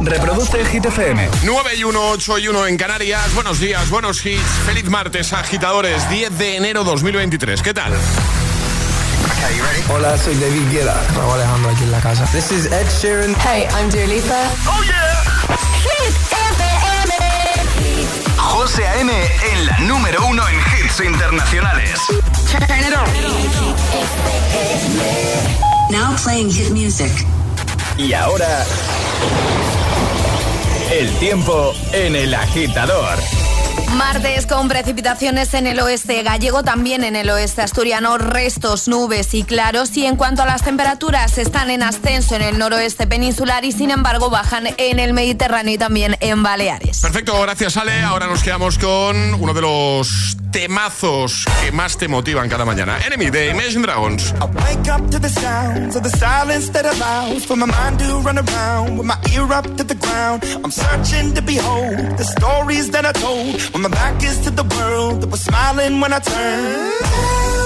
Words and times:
Reproduce 0.00 0.60
el 0.60 0.66
Hit 0.68 0.84
FM. 0.84 1.28
9 1.44 1.70
y 1.76 1.84
1, 1.84 2.10
8 2.10 2.38
y 2.38 2.48
1 2.48 2.66
en 2.66 2.76
Canarias. 2.76 3.34
Buenos 3.34 3.58
días, 3.58 3.88
buenos 3.90 4.24
hits. 4.24 4.42
Feliz 4.66 4.88
martes, 4.90 5.32
agitadores. 5.32 6.08
10 6.10 6.38
de 6.38 6.56
enero 6.56 6.84
2023. 6.84 7.62
¿Qué 7.62 7.74
tal? 7.74 7.92
Hola, 9.88 10.18
soy 10.18 10.34
David 10.34 10.70
Guetta. 10.70 10.94
Raúl 11.16 11.34
Alejandro 11.34 11.70
aquí 11.70 11.84
en 11.84 11.92
la 11.92 12.00
casa. 12.00 12.24
This 12.32 12.50
is 12.50 12.66
Ed 12.66 12.86
Sheeran. 13.00 13.34
Hey, 13.36 13.66
I'm 13.78 13.88
Dua 13.90 14.06
Lipa. 14.06 14.50
¡Oh, 14.66 14.82
yeah! 14.82 15.24
Hit 15.82 16.14
FM. 16.52 17.14
José 18.36 18.86
A.M. 18.86 19.12
en 19.12 19.66
la 19.66 19.78
número 19.80 20.26
uno 20.26 20.42
en 20.48 20.56
hits 20.56 21.00
internacionales. 21.00 21.98
Turn 22.50 22.80
it 22.80 22.94
on. 22.94 23.06
Now 25.90 26.16
playing 26.22 26.50
hit 26.50 26.70
music. 26.70 27.12
Y 27.96 28.12
ahora... 28.12 28.66
El 30.90 31.10
tiempo 31.18 31.74
en 31.92 32.14
el 32.14 32.32
agitador. 32.32 33.18
Martes 33.96 34.46
con 34.46 34.68
precipitaciones 34.68 35.52
en 35.54 35.66
el 35.66 35.80
oeste 35.80 36.22
gallego, 36.22 36.62
también 36.62 37.02
en 37.02 37.16
el 37.16 37.28
oeste 37.28 37.62
asturiano, 37.62 38.18
restos, 38.18 38.86
nubes 38.86 39.34
y 39.34 39.42
claros. 39.42 39.96
Y 39.96 40.06
en 40.06 40.14
cuanto 40.14 40.42
a 40.42 40.46
las 40.46 40.62
temperaturas, 40.62 41.38
están 41.38 41.70
en 41.70 41.82
ascenso 41.82 42.36
en 42.36 42.42
el 42.42 42.58
noroeste 42.58 43.08
peninsular 43.08 43.64
y 43.64 43.72
sin 43.72 43.90
embargo 43.90 44.30
bajan 44.30 44.68
en 44.76 45.00
el 45.00 45.12
Mediterráneo 45.12 45.74
y 45.74 45.78
también 45.78 46.16
en 46.20 46.44
Baleares. 46.44 47.00
Perfecto, 47.00 47.40
gracias 47.42 47.76
Ale. 47.76 48.02
Ahora 48.02 48.28
nos 48.28 48.44
quedamos 48.44 48.78
con 48.78 49.34
uno 49.34 49.54
de 49.54 49.62
los 49.62 50.36
temazos 50.56 51.44
que 51.60 51.70
más 51.70 51.98
te 51.98 52.08
motivan 52.08 52.48
cada 52.48 52.64
mañana. 52.64 52.98
Enemy 53.04 53.28
de 53.30 53.50
Imagine 53.50 53.82
Dragons. 53.82 54.32
I 54.40 54.46
wake 54.46 54.88
up 54.88 55.10
to 55.10 55.18
the 55.18 55.28
sounds 55.28 55.96
of 55.96 56.02
the 56.02 56.08
silence 56.08 56.70
that 56.70 56.86
allows 56.86 57.44
for 57.44 57.56
my 57.56 57.66
mind 57.66 57.98
to 57.98 58.20
run 58.24 58.38
around 58.38 58.96
with 58.96 59.06
my 59.06 59.18
ear 59.34 59.52
up 59.52 59.66
to 59.76 59.84
the 59.84 59.94
ground. 59.94 60.44
I'm 60.64 60.70
searching 60.70 61.34
to 61.34 61.42
behold 61.42 62.16
the 62.16 62.24
stories 62.24 62.90
that 62.92 63.04
I 63.04 63.12
told 63.12 63.60
when 63.74 63.82
my 63.82 63.90
back 63.90 64.24
is 64.24 64.40
to 64.44 64.50
the 64.50 64.64
world 64.64 65.20
that 65.20 65.30
was 65.30 65.42
smiling 65.42 66.00
when 66.00 66.14
I 66.14 66.20
turned. 66.20 67.65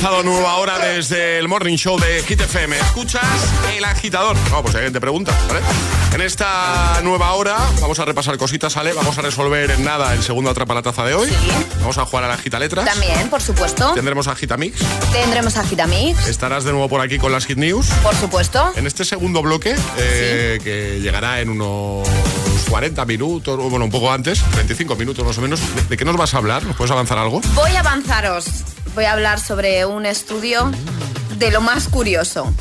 Empezado 0.00 0.22
nueva 0.22 0.56
hora 0.56 0.78
desde 0.78 1.38
el 1.38 1.46
Morning 1.46 1.76
Show 1.76 2.00
de 2.00 2.22
Hit 2.22 2.40
FM. 2.40 2.74
¿Escuchas 2.78 3.22
El 3.76 3.84
Agitador? 3.84 4.34
No, 4.50 4.62
pues 4.62 4.74
alguien 4.74 4.94
te 4.94 5.00
pregunta, 5.00 5.30
¿vale? 5.46 5.60
En 6.14 6.22
esta 6.22 7.00
nueva 7.02 7.34
hora 7.34 7.58
vamos 7.82 7.98
a 7.98 8.06
repasar 8.06 8.38
cositas, 8.38 8.74
¿vale? 8.74 8.94
Vamos 8.94 9.18
a 9.18 9.20
resolver 9.20 9.70
en 9.70 9.84
nada 9.84 10.14
el 10.14 10.22
segundo 10.22 10.48
Atrapa 10.48 10.72
la 10.72 10.80
Taza 10.80 11.04
de 11.04 11.12
hoy. 11.12 11.28
Vamos 11.80 11.98
a 11.98 12.06
jugar 12.06 12.24
a 12.24 12.28
la 12.28 12.38
Gita 12.38 12.58
Letras. 12.58 12.86
También, 12.86 13.28
por 13.28 13.42
supuesto. 13.42 13.92
Tendremos 13.92 14.26
a 14.26 14.34
Gitamix. 14.34 14.78
Tendremos 15.12 15.58
a 15.58 15.64
Gitamix, 15.64 16.26
Estarás 16.28 16.64
de 16.64 16.70
nuevo 16.72 16.88
por 16.88 17.02
aquí 17.02 17.18
con 17.18 17.30
las 17.30 17.44
Hit 17.44 17.58
News. 17.58 17.88
por 18.02 18.14
supuesto. 18.14 18.72
En 18.76 18.86
este 18.86 19.04
segundo 19.04 19.42
bloque, 19.42 19.76
eh, 19.98 20.60
que 20.64 21.00
llegará 21.02 21.42
en 21.42 21.50
unos 21.50 22.08
40 22.70 23.04
minutos, 23.04 23.58
bueno, 23.68 23.84
un 23.84 23.90
poco 23.90 24.10
antes, 24.10 24.42
25 24.56 24.96
minutos 24.96 25.26
más 25.26 25.36
o 25.36 25.42
menos, 25.42 25.60
¿de, 25.74 25.82
de 25.82 25.96
qué 25.98 26.06
nos 26.06 26.16
vas 26.16 26.32
a 26.32 26.38
hablar? 26.38 26.62
¿Nos 26.62 26.74
puedes 26.76 26.90
avanzar 26.90 27.18
algo? 27.18 27.42
Voy 27.54 27.72
a 27.76 27.80
avanzaros. 27.80 28.46
Voy 28.94 29.04
a 29.04 29.12
hablar 29.12 29.40
sobre 29.40 29.84
un 29.86 30.06
estudio 30.06 30.70
de 31.38 31.50
lo 31.50 31.60
más 31.60 31.88
curioso. 31.88 32.52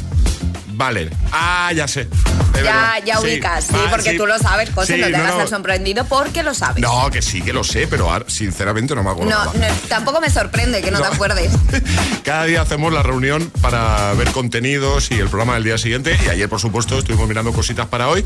Vale. 0.68 1.10
Ah, 1.32 1.72
ya 1.76 1.88
sé. 1.88 2.06
De 2.06 2.64
Ya, 2.64 2.74
verdad. 2.74 2.94
ya 3.06 3.20
ubicas, 3.20 3.66
sí, 3.66 3.76
porque 3.90 4.12
sí. 4.12 4.18
tú 4.18 4.26
lo 4.26 4.38
sabes, 4.40 4.70
José, 4.74 4.98
no 4.98 5.08
te 5.08 5.12
no, 5.12 5.18
hagas 5.18 5.38
no. 5.38 5.48
sorprendido 5.48 6.06
porque 6.06 6.42
lo 6.42 6.54
sabes. 6.54 6.82
No, 6.82 7.10
que 7.12 7.22
sí, 7.22 7.42
que 7.42 7.52
lo 7.52 7.64
sé, 7.66 7.88
pero 7.88 8.10
sinceramente 8.28 8.96
no 8.96 9.04
me 9.04 9.10
acuerdo. 9.10 9.32
No, 9.32 9.52
tampoco 9.90 10.22
me 10.22 10.30
sorprende 10.30 10.82
que 10.82 10.90
no, 10.92 11.02
te 11.02 11.08
acuerdes. 11.08 11.52
Cada 12.24 12.46
día 12.46 12.62
hacemos 12.62 12.94
la 12.94 13.04
reunión 13.04 13.52
para 13.62 14.14
ver 14.14 14.32
contenidos 14.32 15.12
y 15.12 15.16
el 15.16 15.28
programa 15.28 15.56
del 15.56 15.64
día 15.66 15.78
siguiente. 15.78 16.18
Y 16.26 16.30
ayer, 16.30 16.48
por 16.48 16.62
supuesto, 16.62 16.98
estuvimos 16.98 17.28
mirando 17.28 17.52
cositas 17.52 17.88
para 17.88 18.08
hoy. 18.08 18.24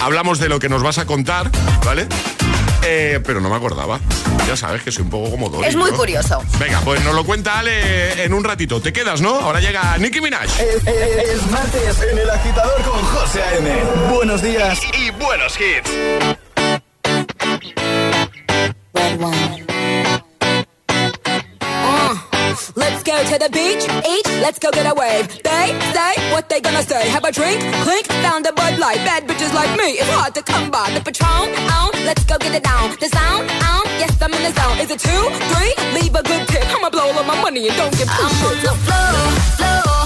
Hablamos 0.00 0.40
de 0.40 0.48
lo 0.48 0.58
que 0.58 0.68
nos 0.68 0.82
vas 0.82 0.98
a 0.98 1.06
contar, 1.06 1.48
¿vale? 1.84 2.08
Eh, 2.90 3.20
pero 3.22 3.38
no 3.40 3.50
me 3.50 3.56
acordaba. 3.56 4.00
Ya 4.46 4.56
sabes 4.56 4.82
que 4.82 4.90
soy 4.90 5.02
un 5.04 5.10
poco 5.10 5.30
como 5.30 5.50
Dory, 5.50 5.68
Es 5.68 5.76
muy 5.76 5.90
curioso. 5.90 6.42
Venga, 6.58 6.80
pues 6.86 7.04
nos 7.04 7.14
lo 7.14 7.22
cuenta 7.24 7.58
Ale 7.58 8.24
en 8.24 8.32
un 8.32 8.42
ratito. 8.44 8.80
Te 8.80 8.94
quedas, 8.94 9.20
¿no? 9.20 9.34
Ahora 9.40 9.60
llega 9.60 9.98
Nicki 9.98 10.22
Minaj. 10.22 10.44
Es, 10.44 10.86
es- 10.86 11.28
es 11.34 11.50
martes 11.50 12.00
en 12.10 12.18
el 12.18 12.30
agitador 12.30 12.80
con 12.82 13.02
José 13.02 13.42
A.M. 13.42 13.70
Buenos 14.10 14.40
días 14.40 14.80
y, 14.94 15.08
y 15.08 15.10
buenos 15.10 15.54
hits. 15.60 15.90
Go 23.08 23.24
to 23.24 23.38
the 23.38 23.48
beach, 23.48 23.84
eat, 24.04 24.26
let's 24.44 24.58
go 24.58 24.70
get 24.70 24.84
a 24.84 24.94
wave. 24.94 25.24
They 25.42 25.66
say 25.96 26.12
what 26.30 26.50
they 26.50 26.60
gonna 26.60 26.82
say. 26.82 27.08
Have 27.08 27.24
a 27.24 27.32
drink, 27.32 27.58
clink, 27.84 28.06
found 28.24 28.44
a 28.44 28.52
Bud 28.52 28.78
Light. 28.78 29.00
Bad 29.08 29.26
bitches 29.26 29.52
like 29.54 29.72
me, 29.80 29.96
it's 30.00 30.10
hard 30.10 30.34
to 30.34 30.42
come 30.42 30.70
by. 30.70 30.90
The 30.92 31.00
Patron, 31.00 31.48
on, 31.80 31.92
let's 32.04 32.24
go 32.24 32.36
get 32.36 32.54
it 32.54 32.64
down. 32.64 32.96
The 33.00 33.08
sound, 33.08 33.48
on, 33.72 33.84
Yes, 34.02 34.12
I'm 34.20 34.34
in 34.34 34.42
the 34.42 34.52
zone. 34.60 34.78
Is 34.84 34.90
it 34.90 35.00
two, 35.00 35.24
three? 35.50 35.72
Leave 35.96 36.14
a 36.14 36.22
good 36.22 36.44
tip. 36.48 36.66
I'ma 36.74 36.90
blow 36.90 37.08
all 37.08 37.18
of 37.18 37.26
my 37.26 37.40
money 37.40 37.66
and 37.68 37.76
don't 37.80 37.96
give 37.96 38.08
two 38.08 38.28
I'm 38.28 38.44
on 38.48 38.56
the 38.66 38.74
floor, 38.84 39.20
floor. 39.56 40.00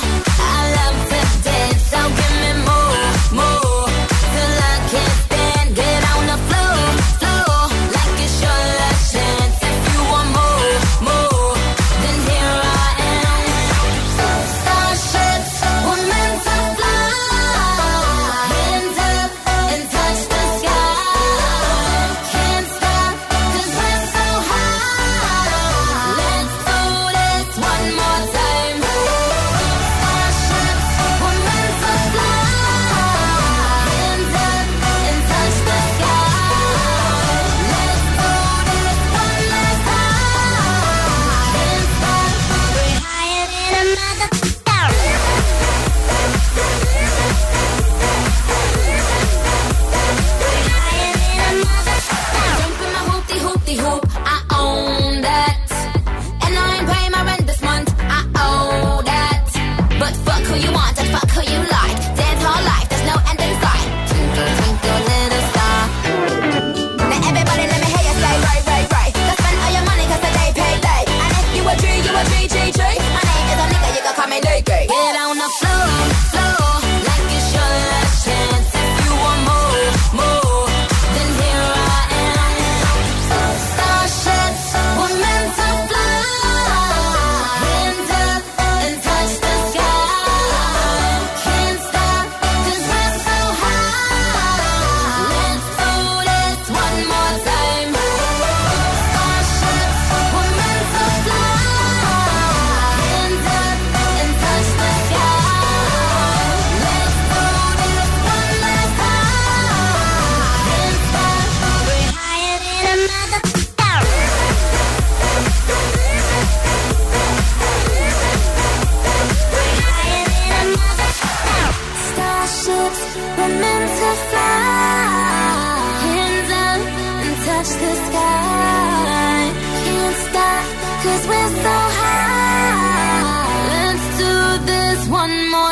I 0.55 0.61
love 0.79 0.99
to 1.11 1.21
dance, 1.43 1.83
so 1.91 2.01
give 2.19 2.35
me 2.43 2.53
more, 2.71 3.03
more. 3.43 3.87
Till 4.33 4.55
I 4.71 4.75
can't 4.91 5.32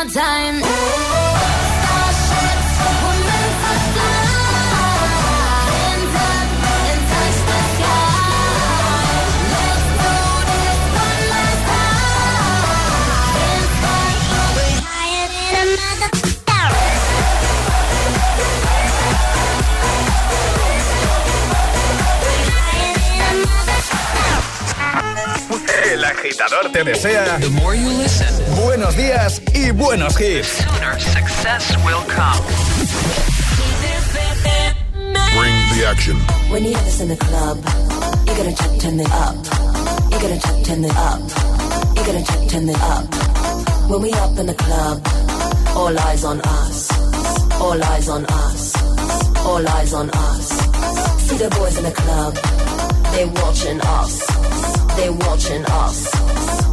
time. 0.09 1.00
Agitador 26.31 26.71
te 26.71 26.83
desea 26.83 27.39
buenos 28.63 28.95
días 28.95 29.41
y 29.53 29.71
buenos 29.71 30.15
hits. 30.19 30.63
Bring 35.33 35.55
the 35.73 35.85
action. 35.85 36.17
When 36.49 36.63
you 36.63 36.73
have 36.73 36.85
this 36.85 37.01
in 37.01 37.09
the 37.09 37.17
club, 37.17 37.57
you 38.27 38.33
gotta 38.35 38.53
check, 38.53 38.79
turn 38.79 38.99
it 38.99 39.11
up. 39.11 39.35
You 40.11 40.19
gotta 40.19 40.39
check, 40.39 40.63
turn 40.63 40.83
it 40.83 40.95
up. 40.95 41.19
You 41.95 42.03
gotta 42.05 42.23
check, 42.23 42.49
turn 42.49 42.69
it 42.69 42.81
up. 42.81 43.05
When 43.89 44.01
we 44.01 44.13
up 44.13 44.37
in 44.37 44.45
the 44.45 44.53
club, 44.53 45.01
all 45.75 45.97
eyes 45.99 46.23
on 46.23 46.39
us. 46.41 46.91
All 47.59 47.83
eyes 47.83 48.09
on 48.09 48.25
us. 48.25 48.75
All 49.45 49.67
eyes 49.67 49.93
on 49.93 50.09
us. 50.09 50.47
See 51.27 51.37
the 51.37 51.49
boys 51.49 51.77
in 51.77 51.83
the 51.83 51.91
club, 51.91 52.35
they 53.13 53.25
watching 53.25 53.81
us. 53.81 54.31
They 54.95 55.09
watching 55.09 55.65
us. 55.65 56.20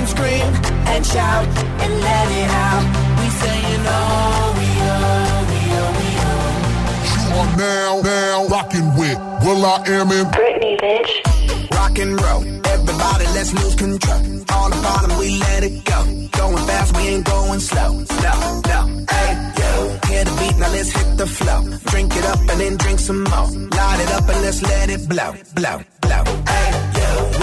And 0.00 0.08
scream 0.08 0.48
and 0.92 1.04
shout 1.04 1.46
and 1.82 1.92
let 2.06 2.26
it 2.40 2.50
out. 2.66 2.84
We 3.20 3.26
saying 3.42 3.84
oh, 3.84 4.56
we 4.58 4.68
oh, 4.88 5.44
we 5.50 5.60
oh, 5.76 5.90
we 5.98 6.08
oh. 6.24 6.48
You 7.26 7.36
are 7.42 7.52
now, 7.58 7.92
now 8.00 8.46
rocking 8.48 8.88
with 8.96 9.18
Will 9.44 9.62
I 9.62 9.76
Am 9.88 10.10
in 10.10 10.26
rock 11.90 11.98
and 11.98 12.20
roll. 12.22 12.42
Everybody, 12.66 13.24
let's 13.36 13.52
lose 13.52 13.74
control. 13.74 14.20
All 14.54 14.70
the 14.70 14.80
bottom, 14.82 15.18
we 15.18 15.38
let 15.38 15.64
it 15.64 15.84
go. 15.84 16.00
Going 16.38 16.64
fast, 16.68 16.96
we 16.96 17.02
ain't 17.08 17.26
going 17.26 17.60
slow. 17.60 17.92
No, 18.26 18.34
no, 18.72 18.80
hey, 19.10 19.30
yo. 19.60 19.72
Hear 20.08 20.24
the 20.24 20.34
beat, 20.40 20.56
now 20.58 20.70
let's 20.72 20.92
hit 20.92 21.16
the 21.16 21.26
flow. 21.26 21.60
Drink 21.90 22.16
it 22.16 22.24
up 22.24 22.40
and 22.50 22.60
then 22.60 22.76
drink 22.76 22.98
some 23.00 23.24
more. 23.24 23.48
Light 23.78 24.00
it 24.04 24.10
up 24.12 24.28
and 24.28 24.40
let's 24.44 24.62
let 24.62 24.90
it 24.90 25.08
blow, 25.08 25.32
blow, 25.54 25.82
blow. 26.00 26.24
Hey, 26.46 26.70
yo. 26.72 26.89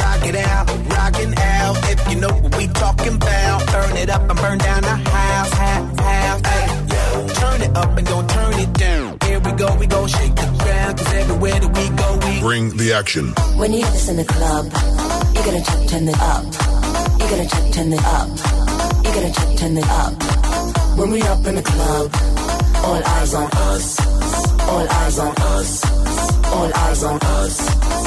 Rock 0.02 0.24
it 0.26 0.36
out, 0.36 0.66
rockin' 0.96 1.38
out. 1.38 1.76
If 1.92 2.00
you 2.10 2.20
know 2.20 2.34
what 2.42 2.56
we 2.58 2.68
talking 2.68 3.16
about. 3.16 3.66
Burn 3.72 3.98
it 3.98 4.10
up 4.10 4.30
and 4.30 4.40
burn 4.40 4.58
down 4.58 4.82
the 4.82 4.96
house, 4.96 5.54
house, 5.54 6.00
house. 6.00 6.42
Hey, 6.46 6.66
yo. 6.94 7.28
Turn 7.42 7.62
it 7.62 7.78
up 7.78 7.98
and 7.98 8.08
don't 8.08 8.30
turn 8.30 8.54
it 8.54 8.74
down. 8.74 9.18
Here 9.26 9.40
we 9.40 9.52
go, 9.54 9.76
we 9.76 9.88
go 9.88 10.08
shake 10.08 10.36
the 10.36 10.48
ground. 10.64 10.98
Cause 10.98 11.14
everywhere 11.14 11.60
that 11.60 11.72
we 11.78 11.86
go, 11.96 12.10
we 12.26 12.40
Bring 12.40 12.78
the 12.78 12.94
action. 12.94 13.34
When 13.58 13.74
you 13.74 13.84
have 13.84 13.94
this 13.94 14.10
in 14.10 14.18
the 14.18 14.26
club, 14.26 14.66
you 15.36 15.42
gotta 15.48 15.64
check, 15.68 15.88
turn 15.90 16.08
it 16.08 16.20
up. 16.20 16.44
You 17.20 17.26
gotta 17.32 17.48
check, 17.50 17.74
turn 17.74 17.94
it 17.94 18.06
up. 18.06 18.28
You 19.04 19.10
gotta 19.16 19.32
check, 19.38 19.58
turn 19.58 19.78
it 19.78 19.90
up. 19.90 20.14
When 20.98 21.12
we 21.12 21.22
up 21.22 21.46
in 21.46 21.56
the 21.56 21.62
club, 21.64 22.12
all 22.86 23.02
eyes 23.16 23.34
on 23.34 23.50
us. 23.52 24.00
All 24.68 24.88
eyes 25.00 25.20
on 25.20 25.34
us. 25.38 25.72
All 26.54 26.72
eyes 26.74 27.04
on 27.04 27.20
us. 27.22 28.07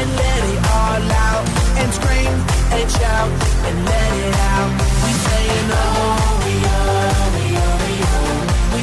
and 0.00 0.10
let 0.16 0.42
it 0.54 0.60
all 0.80 1.02
out. 1.28 1.44
And 1.80 1.88
scream 1.92 2.32
and 2.76 2.86
shout 2.90 3.30
and 3.68 3.76
let 3.84 4.10
it 4.24 4.36
out. 4.56 4.70
We 5.04 5.12
saying 5.28 5.68
oh, 5.68 6.40
we 6.44 6.54
oh, 6.64 7.36
we 7.36 7.46
oh, 7.60 7.74
we 7.84 7.94
oh. 8.08 8.40
We 8.74 8.80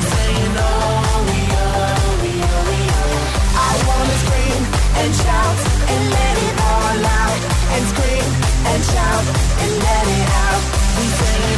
oh, 0.57 0.77
we 1.29 1.39
oh, 1.57 2.21
we 2.21 2.31
oh, 2.45 2.61
we 2.69 2.79
oh. 3.01 3.65
I 3.67 3.71
wanna 3.89 4.17
scream 4.23 4.61
and 5.01 5.11
shout 5.23 5.57
and 5.93 6.03
let 6.17 6.35
it 6.47 6.55
all 6.71 6.99
out. 7.21 7.41
And 7.75 7.83
scream 7.93 8.27
and 8.71 8.81
shout 8.93 9.25
and 9.63 9.71
let 9.87 10.05
it 10.17 10.29
out. 10.45 10.61
We 10.97 11.05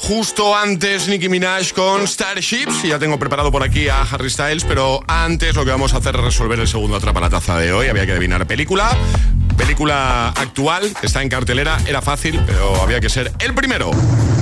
Justo 0.00 0.56
antes 0.56 1.06
Nicki 1.06 1.28
Minaj 1.28 1.72
con 1.72 2.08
Starships. 2.08 2.82
Y 2.82 2.88
ya 2.88 2.98
tengo 2.98 3.20
preparado 3.20 3.52
por 3.52 3.62
aquí 3.62 3.88
a 3.88 4.02
Harry 4.02 4.28
Styles, 4.28 4.64
pero 4.64 5.00
antes 5.06 5.54
lo 5.54 5.64
que 5.64 5.70
vamos 5.70 5.94
a 5.94 5.98
hacer 5.98 6.16
es 6.16 6.20
resolver 6.20 6.58
el 6.58 6.66
segundo 6.66 6.96
atrapa 6.96 7.20
la 7.20 7.30
taza 7.30 7.56
de 7.56 7.72
hoy. 7.72 7.86
Había 7.86 8.04
que 8.04 8.12
adivinar 8.12 8.44
película. 8.48 8.96
Película 9.56 10.30
actual, 10.30 10.92
está 11.02 11.22
en 11.22 11.28
cartelera, 11.28 11.78
era 11.86 12.02
fácil, 12.02 12.40
pero 12.46 12.82
había 12.82 12.98
que 12.98 13.08
ser 13.08 13.30
el 13.38 13.54
primero. 13.54 13.92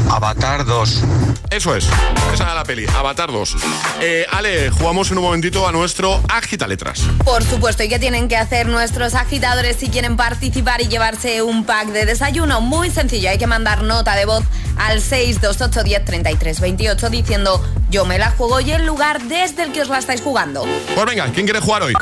Avatar 0.09 0.65
2. 0.65 1.05
Eso 1.51 1.75
es, 1.75 1.85
esa 2.33 2.45
era 2.45 2.55
la 2.55 2.63
peli, 2.63 2.87
Avatar 2.95 3.33
2. 3.33 3.57
Eh, 4.01 4.25
Ale, 4.31 4.71
jugamos 4.71 5.11
en 5.11 5.19
un 5.19 5.25
momentito 5.25 5.67
a 5.67 5.73
nuestro 5.73 6.23
Agita 6.29 6.69
Letras. 6.69 7.01
Por 7.25 7.43
supuesto, 7.43 7.83
¿y 7.83 7.89
qué 7.89 7.99
tienen 7.99 8.29
que 8.29 8.37
hacer 8.37 8.67
nuestros 8.69 9.15
agitadores 9.17 9.77
si 9.77 9.89
quieren 9.89 10.17
participar 10.17 10.81
y 10.81 10.87
llevarse 10.87 11.43
un 11.43 11.65
pack 11.65 11.89
de 11.89 12.07
desayuno? 12.07 12.61
Muy 12.61 12.91
sencillo, 12.91 13.31
hay 13.31 13.39
que 13.39 13.49
mandar 13.49 13.83
nota 13.83 14.15
de 14.15 14.27
voz 14.27 14.45
al 14.77 15.01
628 15.03 15.83
10 15.83 16.05
33 16.05 16.61
28 16.61 17.11
diciendo 17.11 17.67
yo 17.91 18.05
me 18.05 18.17
la 18.19 18.31
juego 18.31 18.61
y 18.61 18.71
el 18.71 18.87
lugar 18.87 19.21
desde 19.23 19.65
el 19.65 19.73
que 19.73 19.83
os 19.83 19.89
la 19.89 19.99
estáis 19.99 20.21
jugando. 20.21 20.65
Pues 20.95 21.05
venga, 21.07 21.27
¿quién 21.35 21.47
quiere 21.47 21.59
jugar 21.59 21.83
hoy? 21.83 21.95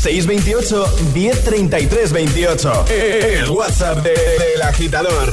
628 0.00 0.96
1033 1.12 2.12
28. 2.12 2.84
El 2.88 3.50
WhatsApp 3.50 3.98
de- 3.98 4.10
del 4.12 4.62
agitador. 4.62 5.32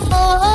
before. 0.00 0.49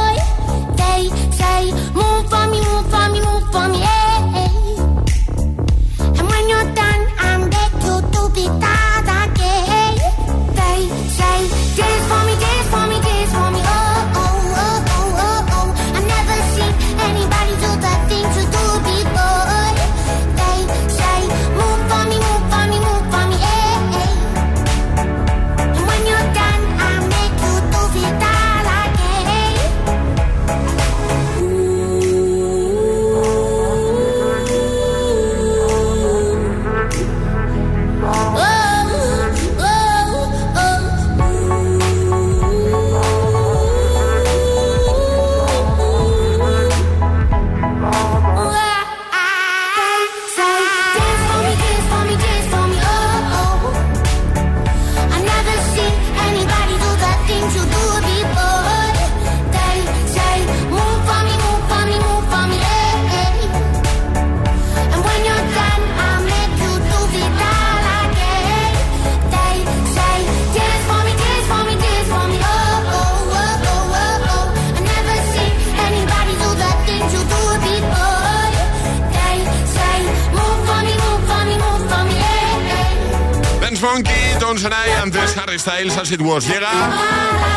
Harry 85.37 85.59
Styles, 85.59 85.97
As 85.97 86.11
It 86.11 86.21
Was. 86.21 86.47
Llega 86.47 86.69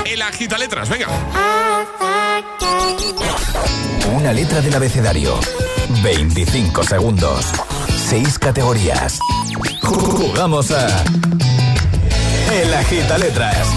el 0.04 0.22
agita 0.22 0.58
letras, 0.58 0.88
venga. 0.88 1.08
Una 4.14 4.32
letra 4.32 4.60
del 4.60 4.74
abecedario. 4.74 5.38
25 6.02 6.82
segundos. 6.84 7.46
6 8.08 8.38
categorías. 8.38 9.18
Jugamos 9.82 10.70
a. 10.70 11.04
El 12.52 12.74
agita 12.74 13.18
letras. 13.18 13.68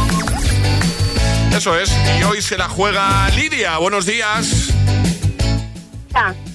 Eso 1.55 1.77
es. 1.77 1.91
Y 2.19 2.23
hoy 2.23 2.41
se 2.41 2.57
la 2.57 2.69
juega 2.69 3.29
Lidia. 3.29 3.77
Buenos 3.77 4.05
días. 4.05 4.69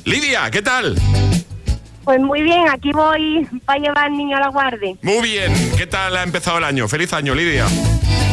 Lidia, 0.05 0.51
¿qué 0.51 0.63
tal? 0.63 0.97
Pues 2.07 2.21
muy 2.21 2.41
bien, 2.43 2.69
aquí 2.69 2.93
voy 2.93 3.49
para 3.65 3.81
llevar 3.81 3.99
al 4.05 4.13
niño 4.17 4.37
a 4.37 4.41
la 4.41 4.49
guardia. 4.49 4.95
Muy 5.03 5.29
bien. 5.29 5.53
¿Qué 5.77 5.89
tal 5.89 6.17
ha 6.17 6.23
empezado 6.23 6.59
el 6.59 6.63
año? 6.65 6.87
Feliz 6.87 7.13
año, 7.13 7.35
Lidia. 7.35 7.67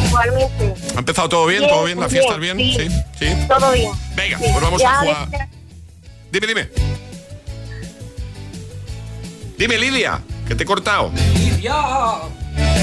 Igualmente. 0.06 0.74
¿Ha 0.94 0.98
empezado 1.00 1.28
todo 1.28 1.46
bien? 1.46 1.66
¿Todo 1.66 1.84
bien? 1.84 1.98
¿La 1.98 2.08
fiesta 2.08 2.36
bien? 2.36 2.56
Sí. 2.56 2.88
¿Sí? 3.18 3.26
Todo 3.48 3.72
bien. 3.72 3.90
Venga, 4.14 4.38
Sí. 4.38 4.44
pues 4.52 4.62
vamos 4.62 4.80
Ya 4.80 4.92
a 4.92 4.98
jugar. 5.00 5.48
Dime, 6.30 6.46
dime. 6.46 6.68
Dime, 9.58 9.76
Lidia, 9.78 10.20
que 10.46 10.54
te 10.54 10.62
he 10.62 10.66
cortado. 10.66 11.10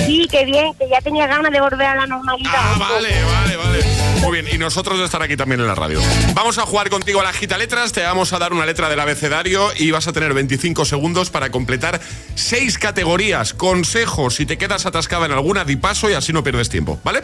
Sí, 0.05 0.27
qué 0.29 0.43
bien, 0.43 0.73
que 0.73 0.89
ya 0.89 0.99
tenía 0.99 1.25
ganas 1.25 1.53
de 1.53 1.61
volver 1.61 1.87
a 1.87 1.95
la 1.95 2.05
normalidad. 2.05 2.51
Ah, 2.53 2.75
vale, 2.77 3.09
vale, 3.23 3.55
vale. 3.55 3.79
Muy 4.21 4.39
bien, 4.39 4.53
y 4.53 4.57
nosotros 4.59 4.99
de 4.99 5.05
estar 5.05 5.21
aquí 5.23 5.35
también 5.35 5.61
en 5.61 5.67
la 5.67 5.73
radio. 5.73 5.99
Vamos 6.35 6.59
a 6.59 6.61
jugar 6.61 6.89
contigo 6.89 7.21
a 7.21 7.23
la 7.23 7.33
gita 7.33 7.57
letras, 7.57 7.91
te 7.91 8.03
vamos 8.03 8.31
a 8.33 8.39
dar 8.39 8.53
una 8.53 8.65
letra 8.67 8.87
del 8.87 8.99
abecedario 8.99 9.69
y 9.75 9.89
vas 9.89 10.07
a 10.07 10.13
tener 10.13 10.33
25 10.33 10.85
segundos 10.85 11.31
para 11.31 11.49
completar 11.49 11.99
seis 12.35 12.77
categorías. 12.77 13.53
Consejos, 13.53 14.35
si 14.35 14.45
te 14.45 14.57
quedas 14.59 14.85
atascada 14.85 15.25
en 15.25 15.31
alguna, 15.31 15.65
di 15.65 15.75
paso 15.75 16.09
y 16.09 16.13
así 16.13 16.33
no 16.33 16.43
pierdes 16.43 16.69
tiempo, 16.69 16.99
¿vale? 17.03 17.23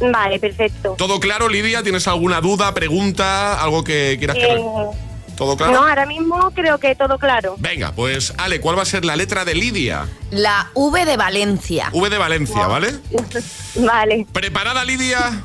Vale, 0.00 0.38
perfecto. 0.40 0.96
¿Todo 0.98 1.20
claro, 1.20 1.48
Lidia? 1.48 1.82
¿Tienes 1.82 2.08
alguna 2.08 2.40
duda, 2.40 2.74
pregunta, 2.74 3.62
algo 3.62 3.84
que 3.84 4.16
quieras 4.18 4.36
que... 4.36 4.46
Eh, 4.46 4.60
¿Todo 5.36 5.54
claro? 5.56 5.74
no, 5.74 5.86
ahora 5.86 6.06
mismo 6.06 6.50
creo 6.52 6.78
que 6.78 6.94
todo 6.94 7.18
claro. 7.18 7.56
Venga, 7.58 7.92
pues 7.92 8.32
Ale, 8.38 8.58
¿cuál 8.58 8.78
va 8.78 8.82
a 8.82 8.86
ser 8.86 9.04
la 9.04 9.16
letra 9.16 9.44
de 9.44 9.54
Lidia? 9.54 10.06
La 10.30 10.70
V 10.72 11.04
de 11.04 11.16
Valencia. 11.18 11.90
V 11.92 12.08
de 12.08 12.16
Valencia, 12.16 12.66
¿vale? 12.66 12.94
Vale. 13.76 14.26
¿Preparada, 14.32 14.82
Lidia? 14.82 15.42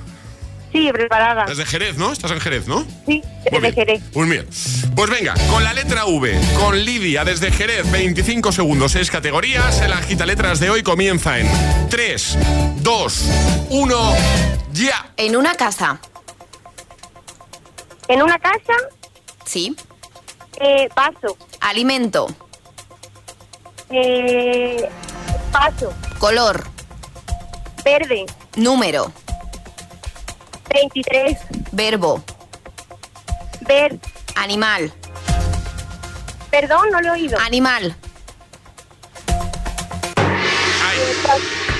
Sí, 0.71 0.89
preparada. 0.93 1.45
Desde 1.45 1.65
Jerez, 1.65 1.97
¿no? 1.97 2.11
Estás 2.13 2.31
en 2.31 2.39
Jerez, 2.39 2.67
¿no? 2.67 2.85
Sí, 3.05 3.21
desde. 3.51 3.73
Jerez. 3.73 4.01
Muy 4.15 4.29
bien. 4.29 4.47
Pues 4.95 5.09
venga, 5.09 5.33
con 5.49 5.63
la 5.63 5.73
letra 5.73 6.05
V, 6.05 6.39
con 6.59 6.79
Lidia 6.85 7.25
desde 7.25 7.51
Jerez, 7.51 7.89
25 7.91 8.51
segundos, 8.51 8.93
6 8.93 9.11
categorías. 9.11 9.81
El 9.81 9.91
agita 9.93 10.25
letras 10.25 10.59
de 10.59 10.69
hoy 10.69 10.81
comienza 10.83 11.39
en 11.39 11.49
3, 11.89 12.37
2, 12.77 13.25
1, 13.69 14.13
ya. 14.71 15.11
En 15.17 15.35
una 15.35 15.55
casa. 15.55 15.99
En 18.07 18.21
una 18.21 18.39
casa, 18.39 18.73
Sí. 19.45 19.75
eh, 20.59 20.87
paso. 20.95 21.37
Alimento. 21.59 22.27
Eh, 23.89 24.87
paso. 25.51 25.93
Color. 26.19 26.63
Verde. 27.83 28.25
Número. 28.55 29.11
23. 30.73 31.37
Verbo. 31.71 32.23
Ver. 33.61 33.97
Animal. 34.35 34.91
Perdón, 36.49 36.89
no 36.91 37.01
lo 37.01 37.07
he 37.09 37.11
oído. 37.11 37.39
Animal. 37.39 37.95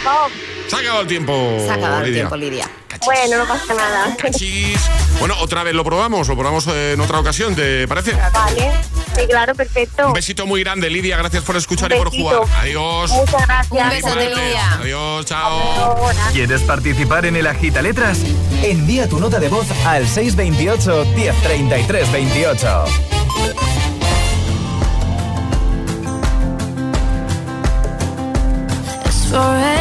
Oh, 0.06 0.28
Se 0.68 0.76
ha 0.76 0.80
acabado 0.80 1.02
el 1.02 1.08
tiempo. 1.08 1.34
Se 1.60 1.70
ha 1.70 1.74
acabado 1.76 2.06
el 2.06 2.14
tiempo, 2.14 2.36
Lidia. 2.36 2.70
Bueno, 3.06 3.38
no 3.38 3.48
pasa 3.48 3.74
nada. 3.74 4.16
Cachis. 4.18 4.80
Bueno, 5.20 5.36
otra 5.40 5.64
vez 5.64 5.74
lo 5.74 5.84
probamos, 5.84 6.28
lo 6.28 6.36
probamos 6.36 6.68
en 6.68 7.00
otra 7.00 7.20
ocasión, 7.20 7.56
¿te 7.56 7.88
parece? 7.88 8.14
Vale. 8.34 8.72
Sí, 9.16 9.28
claro, 9.28 9.54
perfecto. 9.56 10.08
Un 10.08 10.14
besito 10.14 10.46
muy 10.46 10.64
grande, 10.64 10.90
Lidia. 10.90 11.18
Gracias 11.18 11.44
por 11.44 11.56
escuchar 11.58 11.92
y 11.92 11.96
por 11.98 12.10
jugar. 12.10 12.42
Adiós. 12.60 13.12
Muchas 13.12 13.46
gracias. 13.46 13.84
Un 13.84 13.90
beso 13.90 14.16
de. 14.16 14.30
Lidia. 14.30 14.74
Adiós, 14.74 15.26
chao. 15.26 16.10
¿Quieres 16.32 16.62
participar 16.62 17.26
en 17.26 17.36
el 17.36 17.48
agita 17.48 17.82
letras? 17.82 18.20
Envía 18.64 19.08
tu 19.10 19.20
nota 19.20 19.40
de 19.40 19.50
voz 19.50 19.68
al 19.86 20.08
628 20.08 21.06
1033 21.16 22.12
28. 22.12 22.86
It's 29.06 29.30
4 29.32 29.40
a.m. 29.40 29.62
I 29.62 29.70
can't 29.70 29.81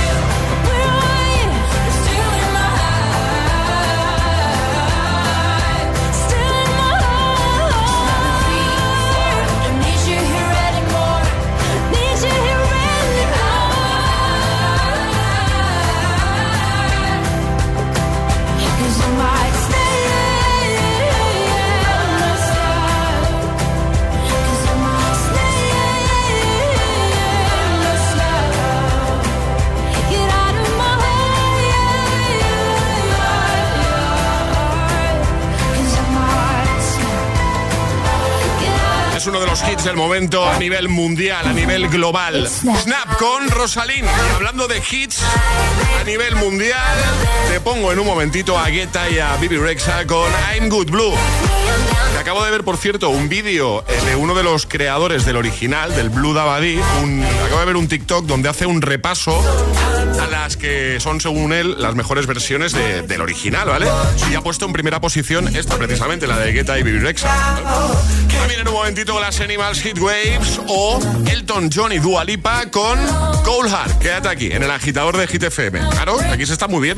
Es 39.21 39.27
uno 39.27 39.39
de 39.39 39.45
los 39.45 39.61
hits 39.61 39.83
del 39.83 39.95
momento 39.95 40.43
a 40.49 40.57
nivel 40.57 40.89
mundial, 40.89 41.45
a 41.45 41.53
nivel 41.53 41.89
global. 41.89 42.47
Snap 42.47 43.17
con 43.19 43.47
Rosalind. 43.51 44.07
Y 44.07 44.35
hablando 44.35 44.67
de 44.67 44.79
hits 44.79 45.21
a 45.99 46.03
nivel 46.05 46.35
mundial, 46.37 46.97
te 47.47 47.59
pongo 47.59 47.91
en 47.91 47.99
un 47.99 48.07
momentito 48.07 48.57
a 48.57 48.67
Guetta 48.69 49.07
y 49.11 49.19
a 49.19 49.35
Bibi 49.37 49.57
Rexa 49.57 50.07
con 50.07 50.27
I'm 50.55 50.69
Good 50.69 50.89
Blue. 50.89 51.13
acabo 52.19 52.43
de 52.43 52.49
ver, 52.49 52.63
por 52.63 52.77
cierto, 52.77 53.09
un 53.09 53.29
vídeo 53.29 53.83
eh, 53.87 54.01
de 54.07 54.15
uno 54.15 54.33
de 54.33 54.41
los 54.41 54.65
creadores 54.65 55.23
del 55.23 55.35
original, 55.35 55.95
del 55.95 56.09
Blue 56.09 56.33
Dabadi. 56.33 56.79
acabo 57.45 57.59
de 57.59 57.65
ver 57.65 57.75
un 57.75 57.87
TikTok 57.87 58.25
donde 58.25 58.49
hace 58.49 58.65
un 58.65 58.81
repaso 58.81 59.39
a 60.21 60.27
las 60.27 60.55
que 60.55 60.99
son, 60.99 61.19
según 61.19 61.51
él, 61.51 61.75
las 61.79 61.95
mejores 61.95 62.27
versiones 62.27 62.73
del 62.73 63.21
original, 63.21 63.67
¿vale? 63.67 63.87
Y 64.29 64.35
ha 64.35 64.41
puesto 64.41 64.65
en 64.65 64.73
primera 64.73 65.01
posición 65.01 65.55
esta, 65.55 65.77
precisamente, 65.77 66.27
la 66.27 66.37
de 66.37 66.51
Guetta 66.51 66.77
y 66.77 66.83
Bibi. 66.83 67.01
También 67.01 68.59
en 68.61 68.67
un 68.67 68.73
momentito 68.73 69.19
las 69.19 69.39
Animals 69.39 69.81
Hit 69.81 69.97
Waves 69.99 70.61
o 70.67 70.99
Elton 71.29 71.69
John 71.73 71.91
y 71.91 71.99
Dua 71.99 72.23
Lipa 72.23 72.69
con 72.69 72.99
Cold 73.43 73.71
Heart. 73.71 73.99
Quédate 73.99 74.29
aquí, 74.29 74.51
en 74.51 74.63
el 74.63 74.71
agitador 74.71 75.17
de 75.17 75.27
Hit 75.27 75.43
FM. 75.43 75.79
Claro, 75.89 76.17
aquí 76.31 76.45
se 76.45 76.53
está 76.53 76.67
muy 76.67 76.81
bien. 76.81 76.97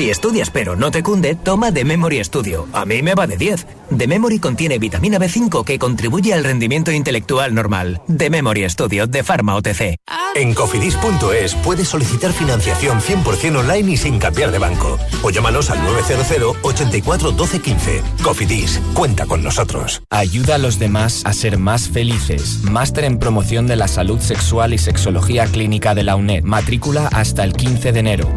Si 0.00 0.08
estudias 0.08 0.48
pero 0.48 0.76
no 0.76 0.90
te 0.90 1.02
cunde, 1.02 1.34
toma 1.34 1.70
The 1.74 1.84
Memory 1.84 2.24
Studio. 2.24 2.66
A 2.72 2.86
mí 2.86 3.02
me 3.02 3.14
va 3.14 3.26
de 3.26 3.36
10. 3.36 3.66
The 3.98 4.06
Memory 4.06 4.38
contiene 4.38 4.78
vitamina 4.78 5.18
B5 5.18 5.62
que 5.62 5.78
contribuye 5.78 6.32
al 6.32 6.42
rendimiento 6.42 6.90
intelectual 6.90 7.54
normal. 7.54 8.00
The 8.16 8.30
Memory 8.30 8.70
Studio 8.70 9.06
de 9.06 9.22
Pharma 9.22 9.56
OTC. 9.56 9.98
En 10.36 10.54
cofidis.es 10.54 11.54
puedes 11.56 11.88
solicitar 11.88 12.32
financiación 12.32 13.00
100% 13.00 13.58
online 13.58 13.92
y 13.92 13.96
sin 13.98 14.18
cambiar 14.18 14.52
de 14.52 14.58
banco. 14.58 14.98
O 15.22 15.30
llámanos 15.30 15.68
al 15.70 15.82
900 15.84 16.56
84 16.62 17.32
12 17.32 17.60
15. 17.60 18.02
Cofidis, 18.22 18.80
cuenta 18.94 19.26
con 19.26 19.42
nosotros. 19.42 20.02
Ayuda 20.08 20.54
a 20.54 20.58
los 20.58 20.78
demás 20.78 21.22
a 21.26 21.34
ser 21.34 21.58
más 21.58 21.88
felices. 21.88 22.60
Máster 22.62 23.04
en 23.04 23.18
promoción 23.18 23.66
de 23.66 23.76
la 23.76 23.88
salud 23.88 24.20
sexual 24.20 24.72
y 24.72 24.78
sexología 24.78 25.44
clínica 25.46 25.94
de 25.94 26.04
la 26.04 26.16
UNED. 26.16 26.44
Matrícula 26.44 27.08
hasta 27.08 27.44
el 27.44 27.52
15 27.52 27.92
de 27.92 28.00
enero. 28.00 28.32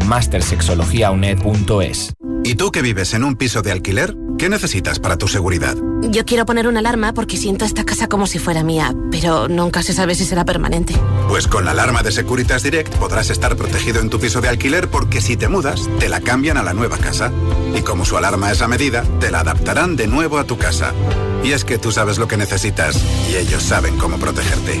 ¿Y 2.44 2.56
tú 2.56 2.70
que 2.70 2.82
vives 2.82 3.14
en 3.14 3.24
un 3.24 3.36
piso 3.36 3.62
de 3.62 3.72
alquiler? 3.72 4.14
¿Qué 4.38 4.48
necesitas 4.48 4.98
para 4.98 5.16
tu 5.16 5.28
seguridad? 5.28 5.76
Yo 6.02 6.24
quiero 6.24 6.44
poner 6.44 6.66
una 6.66 6.80
alarma 6.80 7.14
porque 7.14 7.36
siento 7.36 7.64
esta 7.64 7.84
casa 7.84 8.08
como 8.08 8.26
si 8.26 8.38
fuera 8.38 8.62
mía, 8.62 8.94
pero 9.10 9.48
nunca 9.48 9.82
se 9.82 9.94
sabe 9.94 10.14
si 10.14 10.24
será 10.24 10.44
permanente. 10.44 10.94
Pues 11.28 11.46
con 11.46 11.64
la 11.64 11.70
alarma 11.70 12.02
de 12.02 12.12
Securitas 12.12 12.62
Direct 12.62 12.94
podrás 12.96 13.30
estar 13.30 13.56
protegido 13.56 14.00
en 14.00 14.10
tu 14.10 14.18
piso 14.18 14.40
de 14.40 14.48
alquiler 14.48 14.88
porque 14.88 15.20
si 15.20 15.36
te 15.36 15.48
mudas, 15.48 15.88
te 16.00 16.08
la 16.08 16.20
cambian 16.20 16.58
a 16.58 16.62
la 16.62 16.74
nueva 16.74 16.98
casa. 16.98 17.32
Y 17.74 17.82
como 17.82 18.04
su 18.04 18.16
alarma 18.16 18.50
es 18.50 18.60
a 18.60 18.68
medida, 18.68 19.04
te 19.20 19.30
la 19.30 19.40
adaptarán 19.40 19.96
de 19.96 20.06
nuevo 20.06 20.38
a 20.38 20.44
tu 20.44 20.58
casa. 20.58 20.92
Y 21.44 21.52
es 21.52 21.64
que 21.64 21.78
tú 21.78 21.92
sabes 21.92 22.18
lo 22.18 22.28
que 22.28 22.36
necesitas 22.36 23.02
y 23.30 23.36
ellos 23.36 23.62
saben 23.62 23.96
cómo 23.96 24.18
protegerte. 24.18 24.80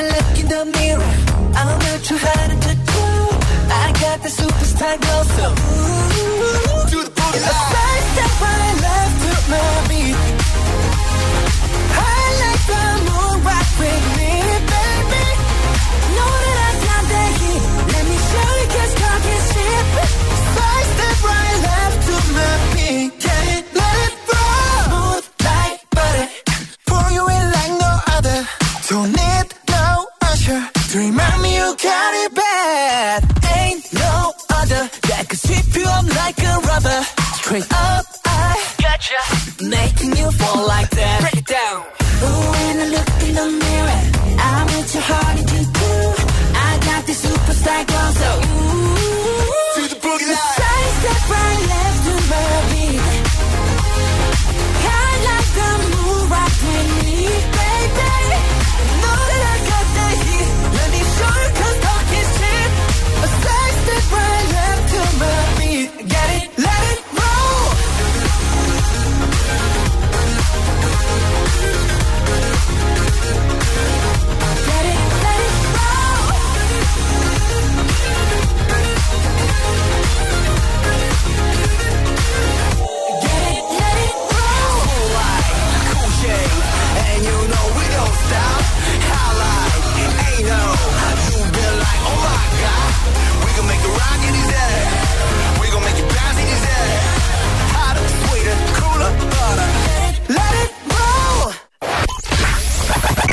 I 0.00 0.02
look 0.02 0.38
in 0.40 0.48
the 0.48 0.64
mirror, 0.78 1.12
I'm 1.58 1.78
not 1.84 2.00
too 2.08 2.16
hard 2.16 2.50
to 2.64 2.72
do. 2.92 3.04
I 3.82 3.86
got 4.00 4.18
the 4.24 4.30
superstar 4.40 4.96
glow, 5.02 5.22
so 5.36 5.46
ooh, 5.52 6.88
do 6.92 6.98
the 7.04 7.12
booty. 7.18 7.36
It's 7.36 7.44
a 7.44 7.56
side 7.72 8.04
step 8.12 8.32
right 8.40 8.76
left 8.86 9.16
to 9.24 9.32
my 9.52 9.68
beat. 9.90 10.16
I 12.00 12.18
like 12.42 12.62
the 12.72 12.84
moon 13.08 13.36
rock 13.44 13.68
with 13.82 14.04
me, 14.16 14.32
baby. 14.72 15.26
Know 16.16 16.32
that 16.44 16.58
I 16.68 16.72
got 16.88 17.04
the 17.12 17.24
heat. 17.40 17.62
Let 17.92 18.04
me 18.10 18.16
show 18.30 18.48
you 18.60 18.66
'cause 18.72 18.92
talk 19.02 19.22
is 19.34 19.44
cheap. 19.52 19.86
Side 20.56 20.86
step 20.94 21.18
right 21.28 21.58
left 21.68 21.98
to 22.06 22.14
my 22.36 22.52
beat. 22.72 23.08
Get 23.24 23.44
it, 23.56 23.64
let 23.80 23.96
it 24.06 24.14
roll. 24.30 24.80
Smooth 24.88 25.26
like 25.46 25.80
butter. 25.94 26.26
Pour 26.88 27.06
you 27.16 27.24
in 27.36 27.44
like 27.56 27.72
no 27.84 27.92
other. 28.16 28.38
Don't 28.88 29.19
rubber. 36.70 37.00
Straight 37.40 37.68
up, 37.72 38.06
I 38.24 38.54
gotcha, 38.84 39.20
making 39.64 40.16
you 40.16 40.30
fall 40.30 40.66
like 40.66 40.90
that. 40.90 41.20
Break 41.22 41.38
it 41.42 41.46
down. 41.46 41.69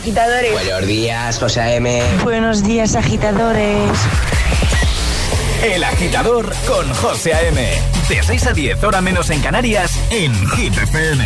agitadores. 0.00 0.52
Buenos 0.52 0.86
días, 0.86 1.38
José 1.38 1.60
A.M. 1.60 2.02
Buenos 2.24 2.62
días, 2.62 2.96
agitadores. 2.96 3.90
El 5.62 5.84
agitador 5.84 6.50
con 6.66 6.88
José 6.94 7.34
A.M. 7.34 7.60
De 8.08 8.22
6 8.22 8.46
a 8.46 8.52
10, 8.52 8.82
hora 8.82 9.00
menos 9.02 9.28
en 9.28 9.40
Canarias, 9.42 9.92
en 10.10 10.32
Hit 10.52 10.76
FM. 10.76 11.24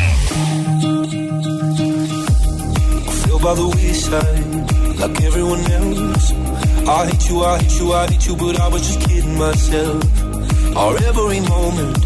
feel 3.24 3.38
by 3.38 3.54
the 3.54 3.68
wayside 3.76 4.98
like 4.98 5.22
everyone 5.22 5.60
else. 5.70 6.32
I 6.87 7.06
hate 7.06 7.28
you, 7.30 7.44
I 7.44 7.58
hate 7.58 7.78
you, 7.78 7.92
I 7.92 8.06
hate 8.08 8.26
you, 8.26 8.37
but 8.37 8.60
I 8.60 8.68
was 8.68 8.82
just 8.82 9.00
kidding 9.08 9.38
myself. 9.38 10.02
Our 10.76 10.96
every 10.98 11.40
moment, 11.40 11.96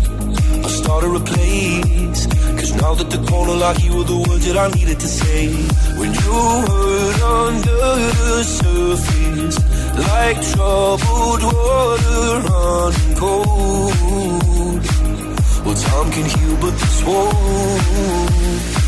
I 0.65 0.69
started 0.69 1.17
a 1.17 1.21
place. 1.21 2.38
Cause 2.69 2.83
now 2.83 2.95
that 2.95 3.09
the 3.11 3.19
corner 3.31 3.55
like 3.55 3.83
you 3.83 3.97
were 3.97 4.05
the 4.05 4.19
words 4.29 4.45
that 4.47 4.59
I 4.59 4.69
needed 4.77 5.01
to 5.01 5.09
say. 5.09 5.47
When 5.99 6.13
you 6.13 6.33
hurt 6.69 7.23
under 7.23 7.95
the 8.21 8.45
surface, 8.45 9.59
like 9.97 10.39
troubled 10.53 11.43
water 11.45 12.41
running 12.49 13.15
cold. 13.17 14.85
Well, 15.65 15.77
time 15.77 16.11
can 16.13 16.27
heal, 16.27 16.57
but 16.61 16.75
this 16.79 17.05
won't. 17.05 18.88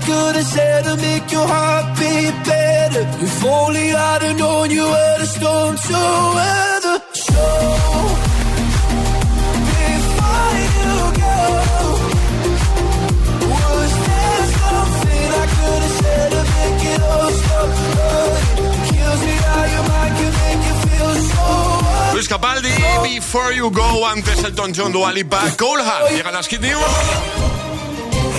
I 0.00 0.02
could 0.02 0.36
have 0.36 0.46
said 0.46 0.84
to 0.84 0.96
make 0.96 1.30
your 1.30 1.46
heart 1.46 1.98
beat 1.98 2.32
better? 2.48 3.04
If 3.20 3.44
only 3.44 3.92
I'd 3.92 4.22
have 4.22 4.38
known 4.38 4.70
you 4.70 4.84
were 4.84 5.18
the 5.18 5.26
storm 5.26 5.76
to 5.76 6.00
weather. 6.36 6.96
So 7.12 7.44
before 9.76 10.56
you 10.64 10.88
go, 11.20 11.36
was 13.44 13.92
there 14.08 14.44
something 14.56 15.28
I 15.42 15.46
could 15.56 15.82
have 15.84 15.96
said 16.00 16.28
to 16.32 16.42
make 16.56 16.82
it 16.94 17.00
all 17.12 17.30
stop? 17.40 17.68
Kills 18.88 19.20
me 19.28 19.36
how 19.52 19.64
your 19.74 19.84
mind 19.84 20.12
can 20.16 20.32
make 20.40 20.62
you 20.64 20.76
feel 20.88 21.12
so. 21.28 21.44
Luis 22.14 22.28
Capaldi, 22.28 22.72
Before 23.04 23.52
You 23.52 23.70
Go, 23.70 24.06
antes 24.08 24.44
Elton 24.44 24.72
John, 24.72 24.92
Dua 24.92 25.12
Lipa, 25.12 25.40
Cold 25.58 25.80
Heart. 25.80 26.12
Llegan 26.12 26.32
las 26.32 26.46
Hit 26.48 26.62
News. 26.62 27.49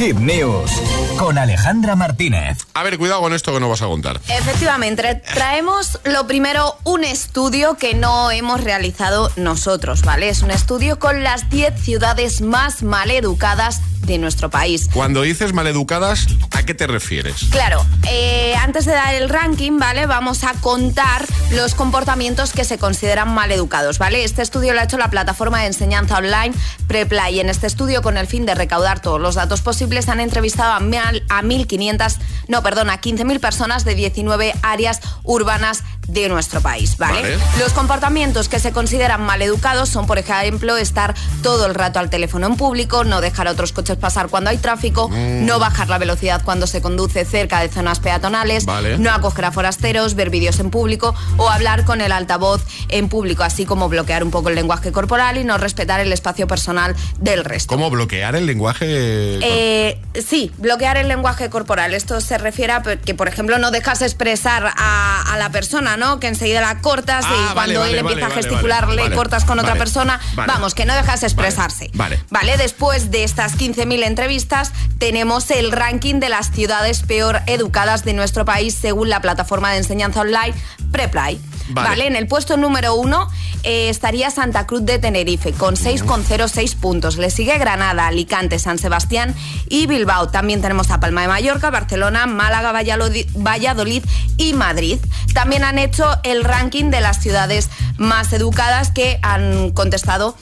Hit 0.02 0.18
News 0.18 0.72
con 1.16 1.38
Alejandra 1.38 1.96
Martínez. 1.96 2.66
A 2.74 2.82
ver, 2.82 2.98
cuidado 2.98 3.22
con 3.22 3.34
esto 3.34 3.54
que 3.54 3.60
nos 3.60 3.70
vas 3.70 3.84
a 3.84 3.86
contar. 3.86 4.20
Efectivamente, 4.30 5.22
traemos 5.36 6.00
lo 6.06 6.26
primero 6.26 6.76
un 6.86 7.04
estudio 7.04 7.78
que 7.78 7.94
no 7.94 8.32
hemos 8.32 8.64
realizado 8.64 9.32
nosotros, 9.36 10.02
¿vale? 10.02 10.30
Es 10.30 10.42
un 10.42 10.50
estudio 10.50 10.98
con 10.98 11.22
las 11.22 11.52
10 11.52 11.80
ciudades 11.80 12.42
más 12.42 12.82
maleducadas 12.82 13.82
de 14.02 14.18
nuestro 14.18 14.50
país. 14.50 14.90
Cuando 14.92 15.22
dices 15.22 15.54
maleducadas, 15.54 16.26
¿a 16.50 16.64
qué 16.64 16.74
te 16.74 16.88
refieres? 16.88 17.36
Claro, 17.52 17.86
eh, 18.10 18.56
antes 18.56 18.86
de 18.86 18.94
dar 18.94 19.14
el 19.14 19.30
ranking, 19.30 19.78
¿vale? 19.78 20.08
Vamos 20.08 20.44
a 20.44 20.54
contar 20.54 21.28
los 21.52 21.76
comportamientos 21.76 22.52
que 22.52 22.64
se 22.64 22.80
consideran 22.80 23.32
maleducados, 23.32 24.00
¿vale? 24.00 24.24
Este 24.24 24.42
estudio 24.42 24.74
lo 24.74 24.80
ha 24.80 24.86
hecho 24.86 24.98
la 24.98 25.12
plataforma 25.12 25.60
de 25.62 25.68
enseñanza 25.68 26.18
online 26.18 26.56
Preply 26.88 27.36
y 27.36 27.40
en 27.42 27.50
este 27.50 27.68
estudio 27.68 28.02
con 28.02 28.18
el 28.18 28.26
fin 28.26 28.48
de 28.48 28.56
recaudar 28.56 29.02
todos 29.02 29.22
los 29.22 29.36
datos 29.36 29.62
posibles 29.62 29.91
múltiples 29.92 30.08
han 30.10 30.22
entrevistado 30.22 30.72
a, 30.72 30.80
mil- 30.80 31.24
a 31.30 31.42
1.500, 31.42 32.16
no, 32.48 32.64
perdón, 32.64 32.90
a 32.90 33.02
15.000 33.02 33.40
personas 33.42 33.84
de 33.84 33.94
19 33.96 34.54
áreas 34.62 35.02
urbanas 35.24 35.84
de 36.08 36.30
nuestro 36.30 36.62
país, 36.62 36.98
¿vale? 36.98 37.22
Vale. 37.22 37.38
Los 37.60 37.74
comportamientos 37.74 38.48
que 38.50 38.60
se 38.60 38.72
consideran 38.72 39.22
mal 39.22 39.42
educados 39.42 39.90
son, 39.90 40.08
por 40.08 40.18
ejemplo, 40.18 40.78
estar 40.78 41.14
todo 41.44 41.66
el 41.66 41.76
rato 41.76 42.00
al 42.00 42.10
teléfono 42.10 42.48
en 42.48 42.56
público, 42.56 43.04
no 43.04 43.20
dejar 43.22 43.48
a 43.48 43.52
otros 43.52 43.72
coches 43.74 43.98
pasar 43.98 44.30
cuando 44.30 44.50
hay 44.50 44.58
tráfico, 44.58 45.10
Mm. 45.10 45.46
no 45.46 45.60
bajar 45.60 45.90
la 45.90 45.98
velocidad 45.98 46.42
cuando 46.46 46.68
se 46.68 46.82
conduce 46.82 47.26
cerca 47.26 47.60
de 47.60 47.68
zonas 47.70 48.00
peatonales, 48.00 48.66
Vale. 48.66 48.98
no 48.98 49.12
acoger 49.12 49.46
a 49.46 49.52
forasteros, 49.52 50.16
ver 50.16 50.30
vídeos 50.30 50.60
en 50.60 50.70
público 50.70 51.14
o 51.38 51.50
hablar 51.50 51.84
con 51.86 52.00
el 52.02 52.12
altavoz 52.14 52.62
en 52.90 53.10
público, 53.10 53.44
así 53.44 53.66
como 53.66 53.90
bloquear 53.90 54.24
un 54.24 54.32
poco 54.32 54.50
el 54.50 54.56
lenguaje 54.56 54.92
corporal 54.94 55.38
y 55.38 55.44
no 55.44 55.58
respetar 55.58 56.00
el 56.00 56.12
espacio 56.14 56.48
personal 56.48 56.96
del 57.20 57.44
resto. 57.44 57.68
¿Cómo 57.68 57.90
bloquear 57.90 58.36
el 58.36 58.46
lenguaje? 58.46 58.86
Eh, 58.90 59.81
sí, 60.26 60.52
bloquear 60.58 60.98
el 60.98 61.08
lenguaje 61.08 61.50
corporal. 61.50 61.94
Esto 61.94 62.22
se 62.22 62.38
refiere 62.38 62.74
a 62.74 62.82
que, 62.82 63.14
por 63.14 63.28
ejemplo, 63.28 63.58
no 63.58 63.72
dejas 63.72 64.02
expresar 64.02 64.74
a, 64.76 65.22
a 65.34 65.38
la 65.38 65.50
persona, 65.52 65.98
¿no? 65.98 66.20
Que 66.20 66.28
enseguida 66.28 66.62
la 66.62 66.80
cortas 66.80 67.26
Ah, 67.28 67.30
y 67.30 67.34
vale, 67.34 67.54
cuando 67.54 67.80
vale, 67.82 67.92
él 67.92 68.04
vale, 68.04 68.14
empieza 68.14 68.30
vale, 68.30 68.34
a 68.34 68.44
gesticular 68.44 68.90
le 68.90 69.12
cortas 69.12 69.46
con 69.46 69.60
otra 69.60 69.76
persona. 69.76 70.20
Vamos, 70.36 70.76
que 70.76 70.86
no 70.86 70.94
dejas 70.94 71.24
expresarse. 71.24 71.90
Vale. 71.94 72.24
Vale, 72.30 72.58
después 72.58 73.12
de 73.12 73.24
estas 73.24 73.58
15.000 73.58 74.04
entrevistas, 74.04 74.72
tenemos 74.98 75.52
el 75.52 75.72
ranking 75.72 76.20
de 76.20 76.30
las 76.30 76.52
ciudades 76.52 77.02
peor 77.02 77.42
educadas 77.48 78.04
de 78.04 78.14
nuestro 78.14 78.46
país 78.46 78.76
según 78.76 79.10
la 79.10 79.22
plataforma 79.22 79.72
de 79.72 79.78
enseñanza 79.78 80.22
online 80.22 80.54
Preply. 80.92 81.40
Vale. 81.72 81.90
Vale. 81.90 82.08
en 82.08 82.16
el 82.16 82.28
puesto 82.28 82.58
número 82.58 82.96
uno 82.96 83.28
eh, 83.64 83.90
estaría 83.90 84.32
Santa 84.32 84.66
Cruz 84.66 84.86
de 84.86 84.98
Tenerife 84.98 85.54
con 85.54 85.76
6,06 85.76 86.76
puntos. 86.76 87.18
Le 87.18 87.30
sigue 87.30 87.58
Granada, 87.58 88.08
Alicante, 88.08 88.58
San 88.60 88.80
Sebastián 88.80 89.36
y 89.70 89.88
Bilbao. 89.88 90.30
También 90.30 90.62
tenemos 90.62 90.90
a 90.90 91.00
Palma 91.00 91.22
de 91.22 91.28
Mallorca, 91.28 91.70
Barcelona, 91.70 92.26
Málaga, 92.26 92.72
Valladolid, 92.72 93.28
Valladolid 93.36 94.04
y 94.38 94.54
Madrid. 94.54 95.00
También 95.34 95.64
han 95.64 95.78
hecho 95.78 96.06
el 96.24 96.44
ranking 96.44 96.90
de 96.90 97.02
las 97.02 97.22
ciudades 97.22 97.70
más 97.98 98.34
educadas 98.34 98.92
que 98.92 99.20
han 99.22 99.72
contestado 99.72 100.36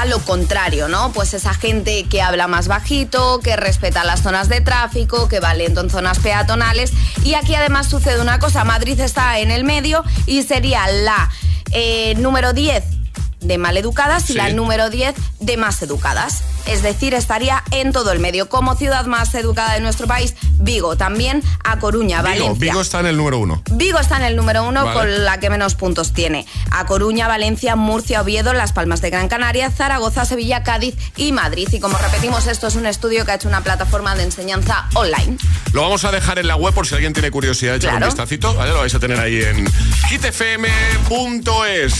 a 0.00 0.06
lo 0.06 0.18
contrario, 0.20 0.88
¿no? 0.88 1.12
Pues 1.12 1.34
esa 1.34 1.54
gente 1.54 2.04
que 2.04 2.20
habla 2.20 2.48
más 2.48 2.66
bajito, 2.68 3.40
que 3.40 3.56
respeta 3.56 4.04
las 4.04 4.22
zonas 4.22 4.48
de 4.48 4.60
tráfico, 4.60 5.28
que 5.28 5.40
va 5.40 5.54
lento 5.54 5.80
en 5.80 5.90
zonas 5.90 6.18
peatonales. 6.18 6.92
Y 7.22 7.34
aquí 7.34 7.54
además 7.54 7.88
sucede 7.88 8.20
una 8.20 8.38
cosa, 8.38 8.64
Madrid 8.64 8.98
está 8.98 9.38
en 9.38 9.50
el 9.50 9.64
medio 9.64 10.02
y 10.26 10.42
sería 10.42 10.86
la 10.88 11.30
eh, 11.70 12.14
número 12.16 12.52
10 12.52 13.03
de 13.44 13.58
mal 13.58 13.76
educadas 13.76 14.24
y 14.24 14.32
Sí. 14.32 14.34
la 14.34 14.48
número 14.50 14.90
10 14.90 15.14
de 15.40 15.56
más 15.56 15.80
educadas. 15.82 16.42
Es 16.66 16.82
decir, 16.82 17.12
estaría 17.14 17.62
en 17.70 17.92
todo 17.92 18.10
el 18.12 18.18
medio. 18.20 18.48
Como 18.48 18.74
ciudad 18.74 19.04
más 19.06 19.34
educada 19.34 19.74
de 19.74 19.80
nuestro 19.80 20.06
país, 20.06 20.34
Vigo, 20.58 20.96
también 20.96 21.42
a 21.62 21.78
Coruña, 21.78 22.22
Vigo, 22.22 22.30
Valencia. 22.46 22.54
Vigo 22.72 22.80
está 22.80 23.00
en 23.00 23.06
el 23.06 23.16
número 23.18 23.38
uno. 23.38 23.62
Vigo 23.72 23.98
está 23.98 24.16
en 24.16 24.22
el 24.22 24.34
número 24.36 24.64
uno 24.66 24.84
Vale. 24.84 24.98
con 24.98 25.24
la 25.26 25.38
que 25.40 25.50
menos 25.50 25.74
puntos 25.74 26.12
tiene. 26.14 26.46
A 26.70 26.86
Coruña, 26.86 27.28
Valencia, 27.28 27.76
Murcia, 27.76 28.22
Oviedo, 28.22 28.54
Las 28.54 28.72
Palmas 28.72 29.02
de 29.02 29.10
Gran 29.10 29.28
Canaria, 29.28 29.70
Zaragoza, 29.70 30.24
Sevilla, 30.24 30.62
Cádiz 30.62 30.94
y 31.16 31.32
Madrid. 31.32 31.68
Y 31.70 31.80
como 31.80 31.98
repetimos, 31.98 32.46
esto 32.46 32.66
es 32.68 32.76
un 32.76 32.86
estudio 32.86 33.26
que 33.26 33.32
ha 33.32 33.34
hecho 33.34 33.48
una 33.48 33.60
plataforma 33.62 34.14
de 34.14 34.22
enseñanza 34.24 34.86
online. 34.94 35.36
Lo 35.72 35.82
vamos 35.82 36.04
a 36.04 36.12
dejar 36.12 36.38
en 36.38 36.46
la 36.46 36.56
web 36.56 36.72
por 36.72 36.86
si 36.86 36.94
alguien 36.94 37.12
tiene 37.12 37.30
curiosidad 37.30 37.72
de 37.72 37.76
echar 37.78 37.90
Claro. 37.90 38.06
un 38.06 38.10
vistacito, 38.10 38.54
¿vale? 38.54 38.70
Lo 38.72 38.78
vais 38.78 38.94
a 38.94 38.98
tener 39.00 39.20
ahí 39.20 39.42
en 39.42 39.66
hitfm.es. 40.08 41.94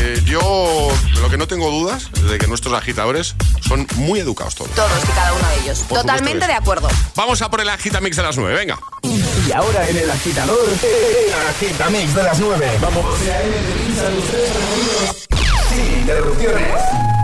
Eh, 0.00 0.20
yo 0.24 0.88
lo 1.20 1.30
que 1.30 1.36
no 1.36 1.46
tengo 1.46 1.70
dudas 1.70 2.10
es 2.14 2.30
de 2.30 2.38
que 2.38 2.46
nuestros 2.46 2.74
agitadores 2.74 3.34
son 3.66 3.86
muy 3.96 4.20
educados 4.20 4.54
todos. 4.54 4.70
Todos 4.72 5.04
y 5.04 5.12
cada 5.12 5.32
uno 5.32 5.48
de 5.48 5.60
ellos. 5.62 5.80
Por 5.88 6.00
Totalmente 6.00 6.46
de 6.46 6.54
acuerdo. 6.54 6.88
Vamos 7.14 7.42
a 7.42 7.50
por 7.50 7.60
el 7.60 7.68
agitamix 7.68 8.16
de 8.16 8.22
las 8.22 8.36
9, 8.36 8.54
venga. 8.54 8.78
Y 9.02 9.52
ahora 9.52 9.88
en 9.88 9.96
el 9.96 10.10
agitador, 10.10 10.58
el 10.68 11.48
agitamix 11.48 12.14
de 12.14 12.22
las 12.22 12.38
9. 12.38 12.78
Vamos. 12.80 13.04
Sin 15.70 16.00
interrupciones. 16.00 17.17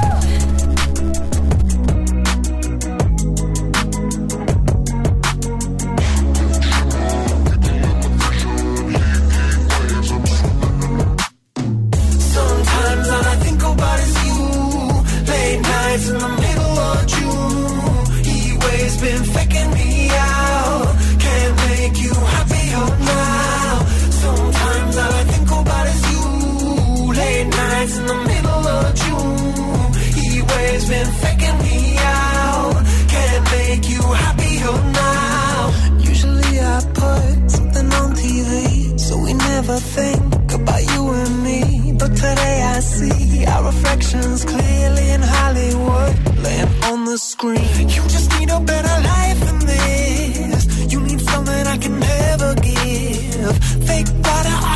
Screen. 47.18 47.88
You 47.88 48.02
just 48.08 48.28
need 48.38 48.50
a 48.50 48.60
better 48.60 49.02
life 49.02 49.40
than 49.40 49.58
this. 49.60 50.92
You 50.92 51.00
need 51.00 51.20
something 51.20 51.66
I 51.66 51.76
can 51.78 52.00
never 52.00 52.54
give. 52.56 53.58
Fake 53.86 54.08
water 54.24 54.73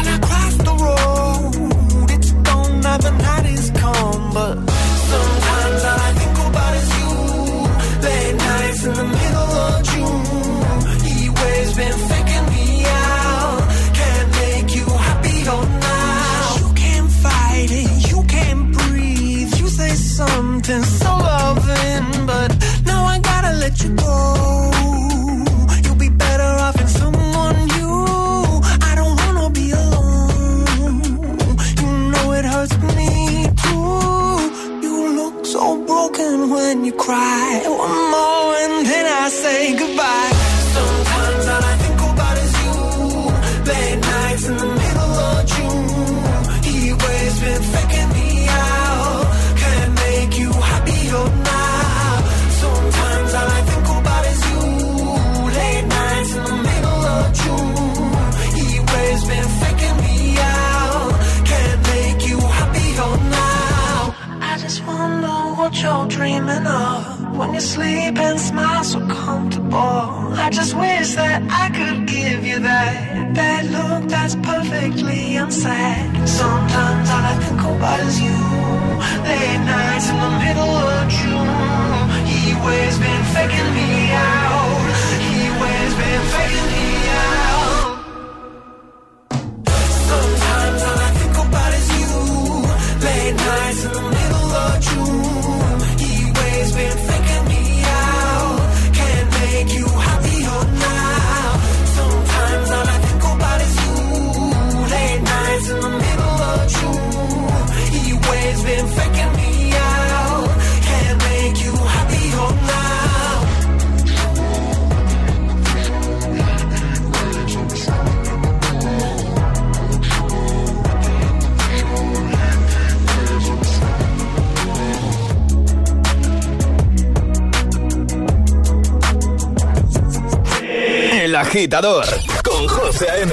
agitador 131.48 132.04
con 132.44 132.68
José 132.68 133.08
A.M. 133.10 133.32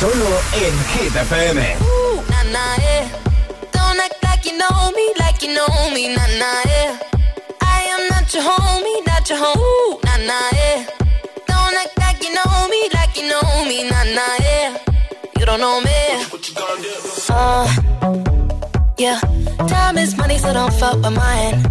Solo 0.00 0.40
en 0.52 0.74
Hit 0.92 1.14
FM. 1.14 1.76
Ooh, 1.80 2.20
nah, 2.28 2.42
nah, 2.50 2.76
yeah. 2.82 3.08
Don't 3.72 4.00
act 4.00 4.16
like 4.24 4.44
you 4.44 4.58
know 4.58 4.90
me, 4.96 5.06
like 5.20 5.40
you 5.42 5.54
know 5.54 5.90
me, 5.94 6.08
nah, 6.08 6.26
nah, 6.40 6.62
yeah. 6.66 6.98
I 7.60 7.82
am 7.94 8.08
not 8.10 8.34
your 8.34 8.42
homie, 8.42 9.06
not 9.06 9.28
your 9.30 9.38
home. 9.38 9.60
Ooh, 9.60 9.98
nah, 10.04 10.16
nah, 10.26 10.50
yeah. 10.52 10.86
Don't 11.46 11.76
act 11.82 11.96
like 12.00 12.20
you 12.24 12.34
know 12.34 12.68
me, 12.68 12.80
like 12.94 13.16
you 13.16 13.28
know 13.30 13.64
me, 13.64 13.88
nah, 13.88 14.04
nah, 14.16 14.36
yeah. 14.40 14.76
You 15.38 15.46
don't 15.46 15.60
know 15.60 15.80
me. 15.80 15.98
Uh, 17.30 17.66
yeah. 18.98 19.20
Time 19.68 19.98
is 19.98 20.16
money, 20.16 20.38
so 20.38 20.52
don't 20.52 20.72
fuck 20.74 20.96
with 20.96 21.14
mine. 21.14 21.62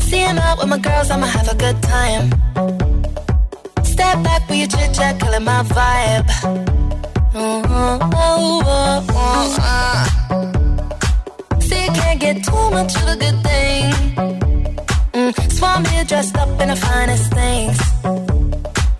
Seeing 0.00 0.36
out 0.38 0.58
with 0.58 0.68
my 0.68 0.78
girls, 0.78 1.10
I'ma 1.10 1.26
have 1.26 1.48
a 1.48 1.54
good 1.54 1.80
time. 1.82 2.30
Step 3.92 4.22
back 4.22 4.48
with 4.48 4.58
your 4.58 4.68
chit 4.68 4.94
chat, 4.94 5.20
killing 5.20 5.44
my 5.44 5.62
vibe. 5.76 6.26
Mm-hmm. 7.34 8.10
Oh, 8.14 8.62
oh, 8.66 9.06
oh, 9.10 9.56
uh. 9.60 10.04
See, 11.60 11.84
you 11.84 11.92
can't 11.92 12.20
get 12.20 12.36
too 12.44 12.70
much 12.70 12.94
of 12.96 13.08
a 13.14 13.16
good 13.16 13.38
thing. 13.48 13.84
Mm, 15.12 15.32
Swan 15.52 15.84
here 15.84 16.04
dressed 16.04 16.36
up 16.36 16.60
in 16.60 16.68
the 16.68 16.76
finest 16.76 17.32
things. 17.32 17.78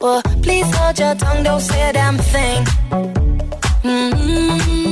Well, 0.00 0.22
please 0.42 0.68
hold 0.76 0.98
your 0.98 1.14
tongue, 1.14 1.42
don't 1.42 1.60
say 1.60 1.88
a 1.88 1.92
damn 1.92 2.18
thing. 2.18 2.64
Mm-hmm. 3.82 4.91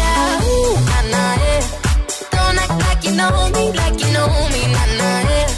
know 3.21 3.49
me, 3.51 3.71
like 3.73 3.99
you 4.01 4.11
know 4.13 4.27
me, 4.53 4.61
nah, 4.73 4.85
nah, 4.97 5.21
yeah. 5.29 5.49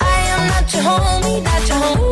I 0.00 0.18
am 0.34 0.42
not 0.52 0.72
your 0.72 0.82
homie, 0.82 1.42
not 1.42 1.68
your 1.68 1.78
home. 1.78 2.11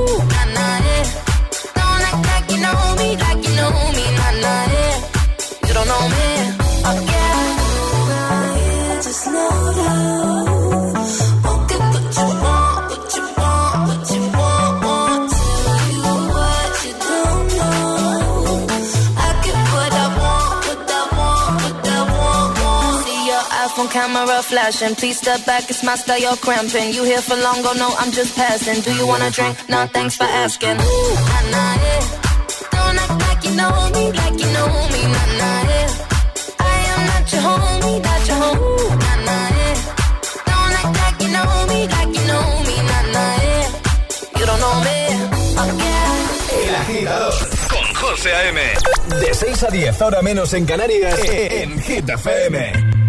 Camera 24.21 24.43
flashing. 24.43 24.95
Please 24.95 25.19
step 25.19 25.45
back, 25.47 25.71
it's 25.71 25.83
my 25.83 25.97
style, 25.97 26.19
you're 26.19 26.37
cramping. 26.37 26.93
You 26.93 27.05
here 27.05 27.21
for 27.21 27.37
long, 27.37 27.59
oh 27.69 27.75
no, 27.77 27.89
I'm 27.99 28.13
just 28.13 28.37
passing. 28.37 28.81
Do 28.83 28.93
you 28.95 29.07
wanna 29.07 29.31
drink? 29.31 29.57
Nah, 29.69 29.87
thanks 29.87 30.17
for 30.17 30.25
asking. 30.25 30.77
Ooh, 30.77 31.15
nah, 31.31 31.43
nah, 31.55 31.75
yeah. 31.85 32.03
Don't 32.75 32.99
act 33.03 33.17
like 33.25 33.43
you 33.47 33.55
know 33.61 33.75
me, 33.95 34.05
like 34.21 34.37
you 34.43 34.51
know 34.57 34.71
me, 34.93 35.03
nah, 35.15 35.29
nah, 35.41 35.71
yeah. 35.71 35.89
I 36.59 36.77
am 36.93 37.03
not 37.11 37.33
your 37.33 37.43
homie, 37.47 37.97
not 38.09 38.23
your 38.29 38.39
home. 38.43 38.59
Ooh, 38.61 38.89
nah, 39.03 39.17
nah, 39.29 39.59
yeah. 39.59 39.77
Don't 40.49 40.75
act 40.81 40.93
like 41.03 41.19
you 41.25 41.31
know 41.37 41.51
me, 41.71 41.81
like 41.95 42.13
you 42.19 42.25
know 42.31 42.47
me, 42.69 42.77
nah, 42.91 43.05
nah, 43.15 43.35
yeah. 43.49 43.67
You 44.39 44.45
don't 44.49 44.61
know 44.65 44.77
me, 44.87 44.99
oh 45.61 45.71
yeah. 45.81 46.69
El 46.69 46.75
agitador 46.83 47.35
con 47.73 47.87
José 47.95 48.31
A.M. 48.35 48.61
De 49.21 49.35
6 49.35 49.63
a 49.63 49.71
10, 49.71 50.03
ahora 50.03 50.23
menos 50.23 50.53
en 50.53 50.67
Canarias, 50.67 51.19
en 51.25 51.81
Hit 51.81 52.09
FM. 52.09 53.00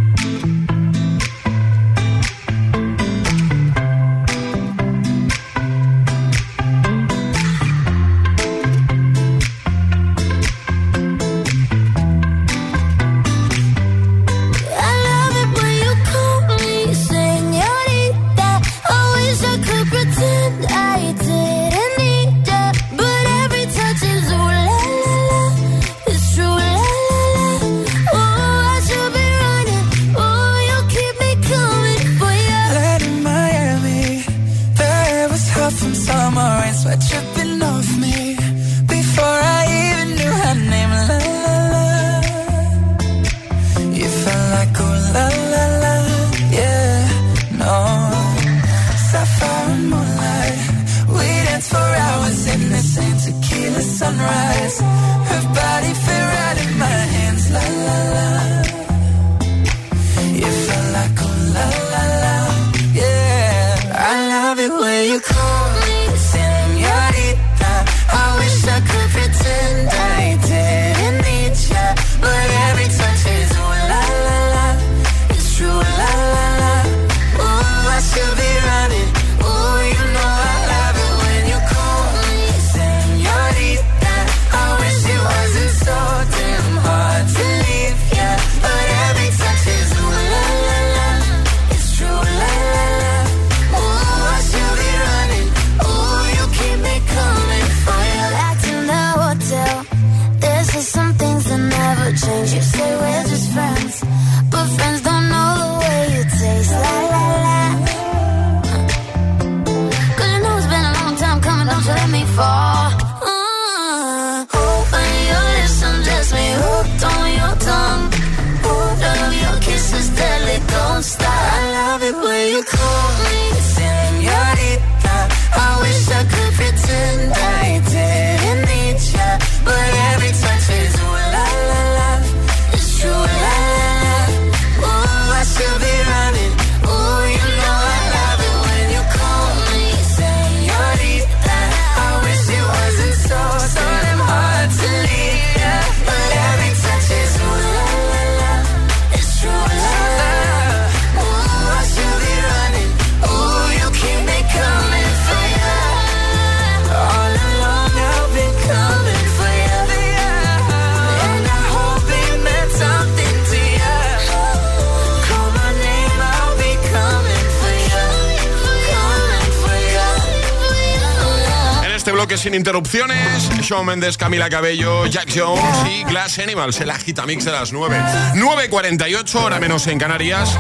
Interrupciones. 172.94 173.50
Shawn 173.68 173.86
Mendes, 173.86 174.18
Camila 174.18 174.50
Cabello, 174.50 175.06
Jack 175.06 175.32
Jones 175.34 175.64
y 175.90 176.04
Glass 176.04 176.40
Animals, 176.40 176.80
el 176.82 176.90
agitamix 176.90 177.46
de 177.46 177.52
las 177.52 177.72
9. 177.72 177.98
9.48, 178.36 179.36
hora 179.36 179.60
menos 179.60 179.88
en 179.88 179.98
Canarias. 179.98 180.58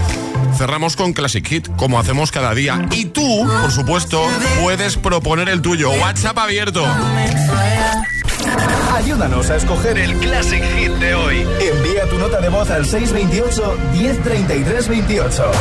Cerramos 0.57 0.95
con 0.95 1.13
Classic 1.13 1.45
Hit, 1.45 1.67
como 1.75 1.99
hacemos 1.99 2.32
cada 2.32 2.53
día. 2.53 2.88
Y 2.91 3.05
tú, 3.05 3.47
por 3.61 3.71
supuesto, 3.71 4.25
puedes 4.61 4.97
proponer 4.97 5.49
el 5.49 5.61
tuyo. 5.61 5.91
WhatsApp 5.91 6.38
abierto. 6.38 6.86
Ayúdanos 8.95 9.49
a 9.49 9.55
escoger 9.57 9.97
el 9.97 10.13
Classic 10.17 10.63
Hit 10.75 10.91
de 10.93 11.15
hoy. 11.15 11.47
Envía 11.59 12.07
tu 12.09 12.17
nota 12.17 12.39
de 12.39 12.49
voz 12.49 12.69
al 12.69 12.86
628 12.86 13.77
1033 13.93 14.88
28. 14.88 15.51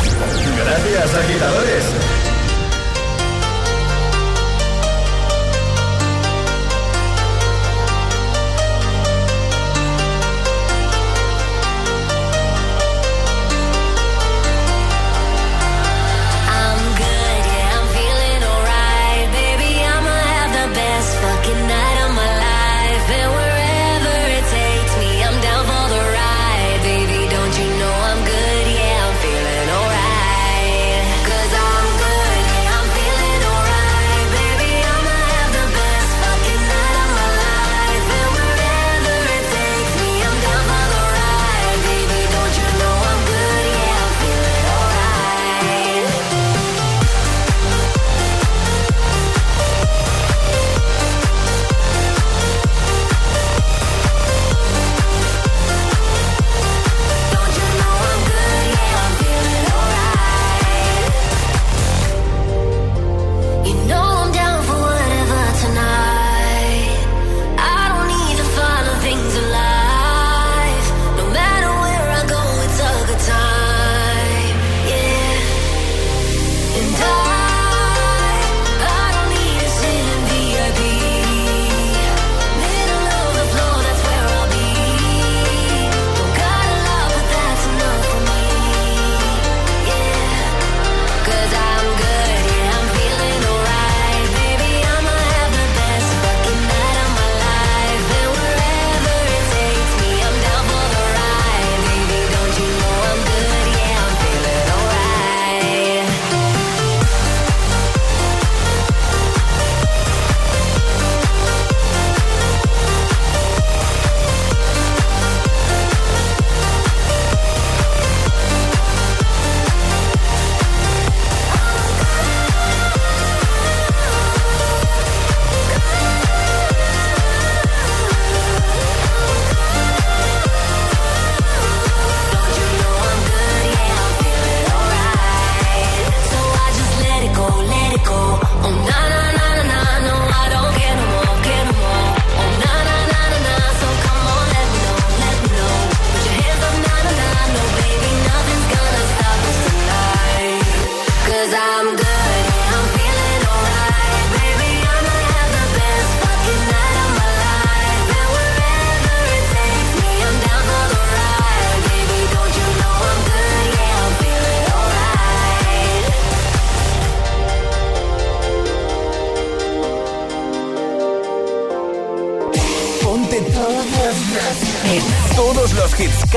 Gracias, 0.56 1.14
agitadores. 1.14 2.19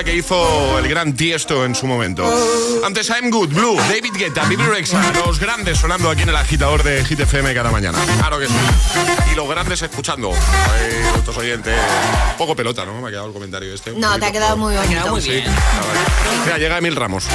que 0.00 0.16
hizo 0.16 0.78
el 0.78 0.88
gran 0.88 1.14
Tiesto 1.14 1.66
en 1.66 1.74
su 1.74 1.86
momento. 1.86 2.24
Antes 2.82 3.10
I'm 3.10 3.30
Good, 3.30 3.50
Blue, 3.50 3.76
David 3.76 4.12
Guetta, 4.16 4.44
Bibi 4.46 4.62
Rexa, 4.64 5.12
los 5.26 5.38
grandes 5.38 5.78
sonando 5.78 6.08
aquí 6.08 6.22
en 6.22 6.30
el 6.30 6.36
agitador 6.36 6.82
de 6.82 7.04
Hit 7.04 7.20
FM 7.20 7.52
cada 7.52 7.70
mañana. 7.70 7.98
Claro 8.18 8.38
que 8.38 8.46
sí. 8.46 8.54
Y 9.30 9.34
los 9.34 9.46
grandes 9.48 9.82
escuchando. 9.82 10.32
Ay, 10.32 11.18
otros 11.18 11.36
oyentes. 11.36 11.74
Poco 12.38 12.56
pelota, 12.56 12.86
¿no? 12.86 13.00
Me 13.02 13.08
ha 13.08 13.10
quedado 13.10 13.26
el 13.26 13.32
comentario 13.34 13.74
este. 13.74 13.92
No, 13.92 14.18
te 14.18 14.26
ha 14.26 14.32
quedado 14.32 14.56
muy 14.56 14.74
bonito. 14.74 15.20
Sí. 15.20 15.44
Mira, 16.46 16.58
llega 16.58 16.78
Emil 16.78 16.96
Ramos. 16.96 17.26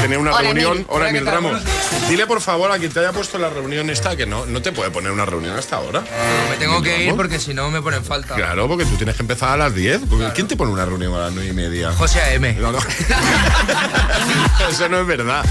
Tenía 0.00 0.18
una 0.18 0.30
Hola, 0.32 0.40
reunión. 0.40 0.72
Emil. 0.72 0.86
Hola, 0.88 1.10
Emil. 1.10 1.26
Ramos. 1.26 1.62
Dile 2.08 2.26
por 2.26 2.40
favor 2.40 2.72
a 2.72 2.78
quien 2.78 2.90
te 2.90 3.00
haya 3.00 3.12
puesto 3.12 3.38
la 3.38 3.50
reunión 3.50 3.90
esta 3.90 4.16
que 4.16 4.24
no, 4.24 4.46
no 4.46 4.62
te 4.62 4.72
puede 4.72 4.90
poner 4.90 5.12
una 5.12 5.26
reunión 5.26 5.56
hasta 5.56 5.76
ahora. 5.76 6.02
Me 6.48 6.56
tengo 6.56 6.78
Emil 6.78 6.84
que 6.84 7.04
ir 7.04 7.14
porque 7.14 7.38
si 7.38 7.52
no 7.52 7.70
me 7.70 7.82
ponen 7.82 8.02
falta. 8.02 8.34
Claro, 8.34 8.66
porque 8.66 8.86
tú 8.86 8.96
tienes 8.96 9.14
que 9.14 9.22
empezar 9.22 9.50
a 9.50 9.56
las 9.58 9.74
10. 9.74 10.02
Porque 10.08 10.32
¿Quién 10.34 10.48
te 10.48 10.56
pone 10.56 10.72
una 10.72 10.86
reunión 10.86 11.14
a 11.14 11.18
las 11.18 11.32
9 11.32 11.50
y 11.50 11.52
media? 11.52 11.92
José 11.98 12.20
A.M. 12.20 12.54
No, 12.54 12.70
no. 12.70 12.78
Eso 14.70 14.88
no 14.88 15.00
es 15.00 15.06
verdad. 15.06 15.44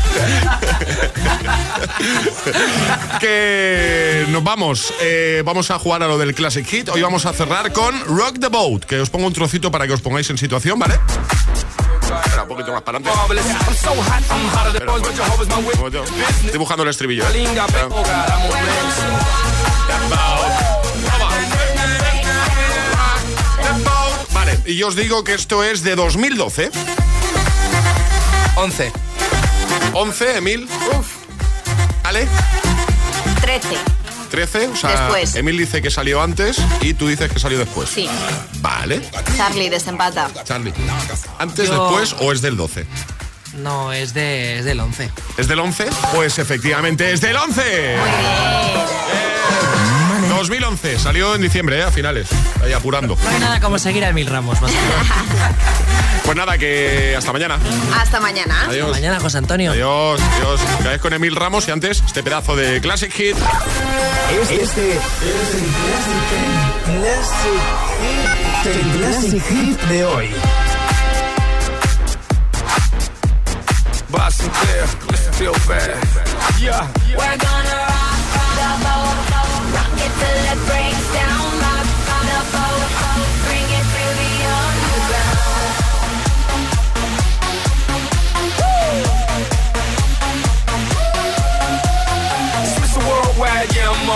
que 3.20 4.26
nos 4.30 4.42
vamos. 4.44 4.94
Eh, 5.02 5.42
vamos 5.46 5.70
a 5.72 5.80
jugar 5.80 6.04
a 6.04 6.08
lo 6.08 6.18
del 6.18 6.34
Classic 6.34 6.66
Hit. 6.66 6.88
Hoy 6.90 7.02
vamos 7.02 7.26
a 7.26 7.34
cerrar 7.34 7.74
con 7.74 8.00
Rock 8.06 8.40
the 8.40 8.48
Boat. 8.48 8.86
Que 8.86 9.02
os 9.02 9.10
pongo 9.10 9.28
un 9.28 9.34
trocito 9.34 9.70
para 9.72 9.88
que 9.88 9.94
os 9.94 10.02
pongáis 10.02 10.30
en 10.30 10.38
situación, 10.38 10.80
¿vale? 10.80 10.98
Espera, 12.24 12.44
un 12.44 12.48
poquito 12.48 12.72
más 12.72 12.82
para 12.82 13.00
adelante. 13.00 13.20
Espera, 14.74 14.94
un 14.94 15.02
momento. 15.76 16.04
Estoy 16.46 16.60
buscando 16.60 16.84
el 16.84 16.90
estribillo. 16.90 17.24
¿eh? 17.28 17.44
Espera. 17.44 17.90
Y 24.68 24.76
yo 24.76 24.88
os 24.90 24.96
digo 24.96 25.24
que 25.24 25.34
esto 25.34 25.64
es 25.64 25.82
de 25.84 25.96
2012. 25.96 26.70
11. 28.56 28.92
11, 29.94 30.38
Emil. 30.38 30.68
¿Ale? 32.04 32.28
13. 33.42 33.68
13, 34.30 34.68
o 34.68 34.76
sea, 34.76 34.90
Después. 35.04 35.36
Emil 35.36 35.58
dice 35.58 35.82
que 35.82 35.90
salió 35.90 36.22
antes 36.22 36.58
y 36.82 36.94
tú 36.94 37.08
dices 37.08 37.32
que 37.32 37.40
salió 37.40 37.58
después. 37.58 37.90
Sí. 37.90 38.10
Vale. 38.60 39.02
Charlie 39.38 39.70
desempata. 39.70 40.30
Charlie. 40.44 40.74
¿Antes, 41.40 41.68
Yo- 41.70 41.90
después 41.90 42.16
o 42.20 42.32
es 42.34 42.42
del 42.42 42.58
12? 42.58 42.86
No, 43.56 43.94
es, 43.94 44.14
de, 44.14 44.60
es 44.60 44.66
del 44.66 44.80
11. 44.82 45.10
¿Es 45.38 45.48
del 45.48 45.60
11? 45.60 45.88
Pues 46.14 46.38
efectivamente 46.40 47.12
es 47.12 47.22
del 47.22 47.38
11. 47.38 47.62
Eh, 47.66 47.98
2011, 50.38 51.00
salió 51.00 51.34
en 51.34 51.42
diciembre, 51.42 51.80
¿eh? 51.80 51.84
a 51.84 51.90
finales, 51.92 52.30
ahí 52.64 52.72
apurando. 52.72 53.18
No 53.24 53.30
hay 53.30 53.40
nada 53.40 53.60
como 53.60 53.80
seguir 53.80 54.06
a 54.06 54.14
Mil 54.14 54.28
Ramos. 54.28 54.62
Más 54.62 54.72
Pues 56.24 56.38
nada, 56.38 56.60
que 56.60 57.16
hasta 57.18 57.34
mañana. 57.34 57.58
Hasta 58.00 58.20
mañana. 58.20 58.66
Adiós. 58.68 58.92
mañana, 58.92 59.20
José 59.20 59.40
Antonio. 59.40 59.72
Adiós, 59.72 60.22
adiós. 60.22 60.62
Caes 60.84 61.02
con 61.02 61.12
Emil 61.14 61.36
Ramos 61.36 61.68
y 61.68 61.72
antes 61.72 62.04
este 62.06 62.22
pedazo 62.22 62.56
de 62.56 62.80
Classic 62.82 63.12
Hit. 63.12 63.36
Este, 64.30 64.62
este 64.62 64.92
es 64.92 65.00
el 65.56 65.66
Classic 67.00 67.82
Hit. 68.62 68.76
El 68.76 68.92
Classic 69.00 69.44
Hit 69.44 69.82
de 69.90 70.06
hoy. 70.06 70.30
Boston 74.10 74.52
clear, 74.62 74.88
listen 75.10 75.34
feel 75.34 75.54
bad. 75.68 75.98
Yeah. 76.60 76.88
We're 77.18 77.38
gonna 77.38 77.97
boat, 80.10 80.87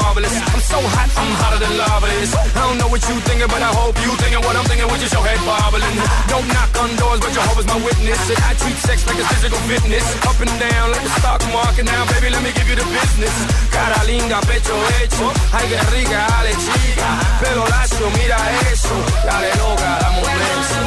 marvelous. 0.01 0.33
I'm 0.33 0.61
so 0.65 0.79
hot, 0.81 1.09
I'm 1.15 1.31
hotter 1.39 1.59
than 1.63 1.73
lava 1.77 2.07
is. 2.21 2.33
I 2.33 2.65
don't 2.65 2.77
know 2.81 2.89
what 2.89 3.01
you 3.07 3.15
thinking, 3.27 3.47
but 3.47 3.61
I 3.61 3.71
hope 3.71 3.95
you 4.01 4.11
thinking 4.21 4.41
what 4.41 4.55
I'm 4.57 4.65
thinking 4.65 4.89
with 4.89 5.01
your 5.05 5.23
head 5.23 5.41
bobbling. 5.45 5.97
Don't 6.27 6.47
knock 6.49 6.71
on 6.81 6.89
doors, 6.97 7.19
but 7.21 7.31
Jehovah's 7.31 7.67
my 7.69 7.79
witness. 7.81 8.21
And 8.31 8.39
I 8.41 8.51
treat 8.57 8.77
sex 8.87 9.05
like 9.07 9.17
it's 9.21 9.29
physical 9.33 9.61
fitness. 9.69 10.05
Up 10.25 10.37
and 10.41 10.53
down 10.59 10.85
like 10.91 11.03
the 11.05 11.13
stock 11.21 11.41
market. 11.53 11.85
Now, 11.85 12.03
baby, 12.11 12.29
let 12.33 12.41
me 12.41 12.51
give 12.57 12.67
you 12.67 12.77
the 12.77 12.87
business. 12.89 13.35
Cara 13.69 14.01
linda, 14.09 14.41
pecho 14.49 14.75
hecho. 14.97 15.27
Ay, 15.53 15.65
qué 15.69 15.79
rica, 15.93 16.19
dale 16.31 16.53
chica. 16.65 17.09
Pelo 17.41 17.63
lacio, 17.69 18.07
mira 18.17 18.39
eso. 18.71 18.95
Dale 19.25 19.51
loca, 19.61 19.89
dame 20.01 20.19
un 20.19 20.33
beso. 20.41 20.81